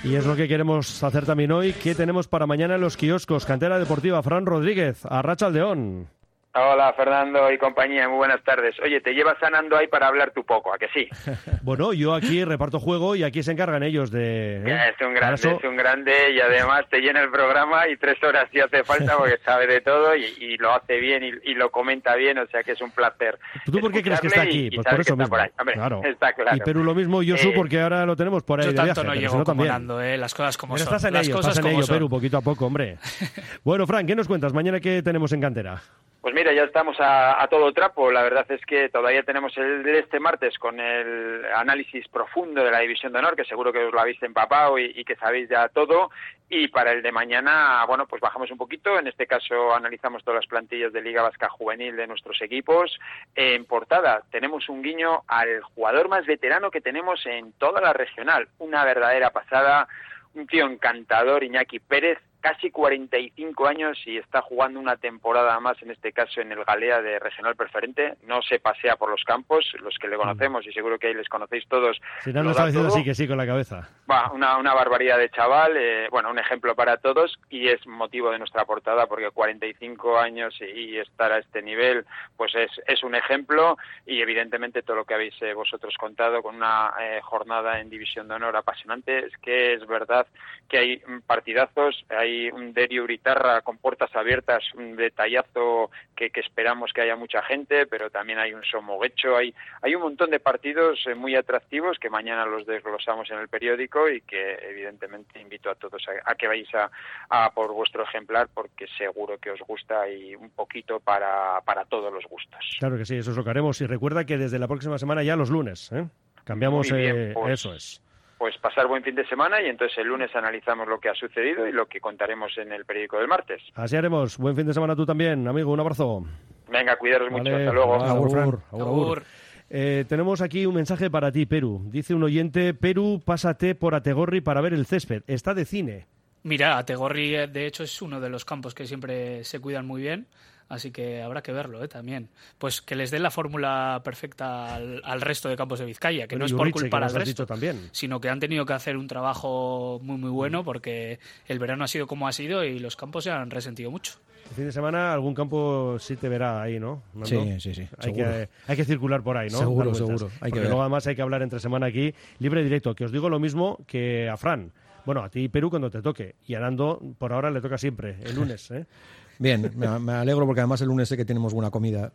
[0.04, 1.74] Y es lo que queremos hacer también hoy.
[1.74, 3.46] ¿Qué tenemos para mañana en los kioscos?
[3.46, 6.17] Cantera Deportiva, Fran Rodríguez, Arracha Aldeón.
[6.60, 8.76] Hola Fernando y compañía, muy buenas tardes.
[8.84, 11.08] Oye, te llevas sanando ahí para hablar tú poco, ¿a que sí?
[11.62, 14.64] Bueno, yo aquí reparto juego y aquí se encargan ellos de...
[14.66, 14.94] ¿eh?
[14.96, 18.48] Es un grande, es un grande y además te llena el programa y tres horas
[18.52, 21.70] si hace falta porque sabe de todo y, y lo hace bien y, y lo
[21.70, 23.38] comenta bien, o sea que es un placer.
[23.66, 24.70] ¿Tú por qué crees que está aquí?
[24.74, 25.30] Pues por eso mismo.
[25.30, 25.50] por ahí.
[25.60, 26.02] Hombre, Claro.
[26.04, 26.58] Está claro.
[26.58, 28.78] Y Perú lo mismo, y Josu, Eh, porque ahora lo tenemos por ahí Yo de
[28.78, 29.08] tanto viaje.
[29.08, 30.96] no llego eh, las cosas como Pero son.
[30.96, 31.96] estás en las ello, cosas estás en como ello, son.
[31.96, 32.98] Perú, poquito a poco, hombre.
[33.64, 34.54] bueno, Fran, ¿qué nos cuentas?
[34.54, 35.82] Mañana qué tenemos en cantera.
[36.22, 38.12] Pues mira, ya estamos a, todo trapo.
[38.12, 42.80] La verdad es que todavía tenemos el este martes con el análisis profundo de la
[42.80, 45.70] División de Honor, que seguro que os lo habéis empapado y, y que sabéis ya
[45.70, 46.10] todo.
[46.50, 48.98] Y para el de mañana, bueno, pues bajamos un poquito.
[48.98, 53.00] En este caso analizamos todas las plantillas de Liga Vasca Juvenil de nuestros equipos.
[53.36, 58.48] En portada tenemos un guiño al jugador más veterano que tenemos en toda la regional.
[58.58, 59.88] Una verdadera pasada.
[60.34, 65.92] Un tío encantador, Iñaki Pérez, casi 45 años y está jugando una temporada más, en
[65.92, 68.16] este caso en el Galea de Regional Preferente.
[68.26, 71.28] No se pasea por los campos, los que le conocemos y seguro que ahí les
[71.28, 72.00] conocéis todos.
[72.24, 73.90] Si no, lo está diciendo sí que sí con la cabeza.
[74.10, 78.32] Va, una, una barbaridad de chaval, eh, bueno, un ejemplo para todos y es motivo
[78.32, 82.06] de nuestra portada porque 45 años y, y estar a este nivel,
[82.38, 86.56] pues es, es un ejemplo y evidentemente todo lo que habéis eh, vosotros contado con
[86.56, 90.28] una eh, jornada en División de Honor apasionante, es que es verdad
[90.70, 96.40] que hay mm, partidazos, hay un Derio Uritarra con puertas abiertas, un detallazo que, que
[96.42, 100.40] esperamos que haya mucha gente, pero también hay un Somoguecho, hay, hay un montón de
[100.40, 105.70] partidos eh, muy atractivos que mañana los desglosamos en el periódico y que evidentemente invito
[105.70, 106.90] a todos a, a que vayáis a,
[107.30, 112.14] a por vuestro ejemplar porque seguro que os gusta y un poquito para, para todos
[112.14, 112.60] los gustos.
[112.80, 113.80] Claro que sí, eso es lo que haremos.
[113.82, 116.06] Y recuerda que desde la próxima semana ya los lunes, ¿eh?
[116.44, 118.02] Cambiamos, bien, eh, pues- eso es.
[118.38, 121.68] Pues pasar buen fin de semana y entonces el lunes analizamos lo que ha sucedido
[121.68, 123.64] y lo que contaremos en el periódico del martes.
[123.74, 124.38] Así haremos.
[124.38, 125.72] Buen fin de semana tú también, amigo.
[125.72, 126.24] Un abrazo.
[126.70, 127.56] Venga, cuidaros mucho.
[127.56, 127.96] Hasta luego.
[127.96, 129.24] agur, agur.
[129.70, 131.82] Eh, tenemos aquí un mensaje para ti, Perú.
[131.86, 135.24] Dice un oyente, Perú, pásate por Ategorri para ver el césped.
[135.28, 136.06] Está de cine.
[136.44, 140.02] Mira, Ategorri, eh, de hecho, es uno de los campos que siempre se cuidan muy
[140.02, 140.28] bien,
[140.70, 141.88] así que habrá que verlo ¿eh?
[141.88, 142.30] también.
[142.58, 146.36] Pues que les den la fórmula perfecta al, al resto de campos de Vizcaya, que
[146.36, 147.90] Bueno, no es por culpa has resto, dicho también.
[147.92, 151.88] sino que han tenido que hacer un trabajo muy, muy bueno porque el verano ha
[151.88, 154.14] sido como ha sido y los campos se han resentido mucho.
[154.50, 157.04] El fin de semana algún campo sí te verá ahí, ¿no?
[157.24, 159.58] Sí, sí, sí, Hay que, hay que circular por ahí, ¿no?
[159.60, 160.68] Seguro, seguro, hay que Porque ver.
[160.70, 162.96] luego además hay que hablar entre semana aquí, libre y directo.
[162.96, 164.72] Que os digo lo mismo que a Fran.
[165.06, 166.36] Bueno, a ti Perú cuando te toque.
[166.48, 168.86] Y a Nando por ahora le toca siempre, el lunes, ¿eh?
[169.40, 172.12] Bien, me, me alegro porque además el lunes sé que tenemos buena comida.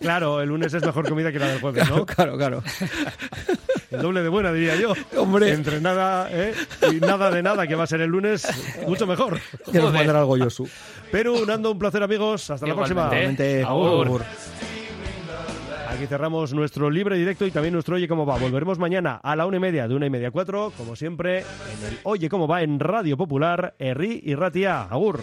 [0.00, 2.04] Claro, el lunes es mejor comida que la del jueves, ¿no?
[2.06, 2.62] Claro, claro.
[3.90, 4.92] El doble de buena, diría yo.
[5.16, 5.52] Hombre.
[5.52, 6.54] Entre nada ¿eh?
[6.92, 8.46] y nada de nada, que va a ser el lunes,
[8.86, 9.38] mucho mejor.
[9.70, 10.68] Que nos mandará algo, Josu.
[11.10, 12.50] Perú, Nando, un placer, amigos.
[12.50, 13.06] Hasta la próxima.
[13.06, 13.62] Igualmente.
[13.62, 14.06] Agur.
[14.06, 14.22] Agur.
[15.88, 18.36] Aquí cerramos nuestro libre directo y también nuestro Oye Cómo Va.
[18.36, 21.38] Volveremos mañana a la una y media, de una y media a cuatro, como siempre,
[21.38, 24.82] en el Oye Cómo Va en Radio Popular, Erri y Ratia.
[24.82, 25.22] Agur.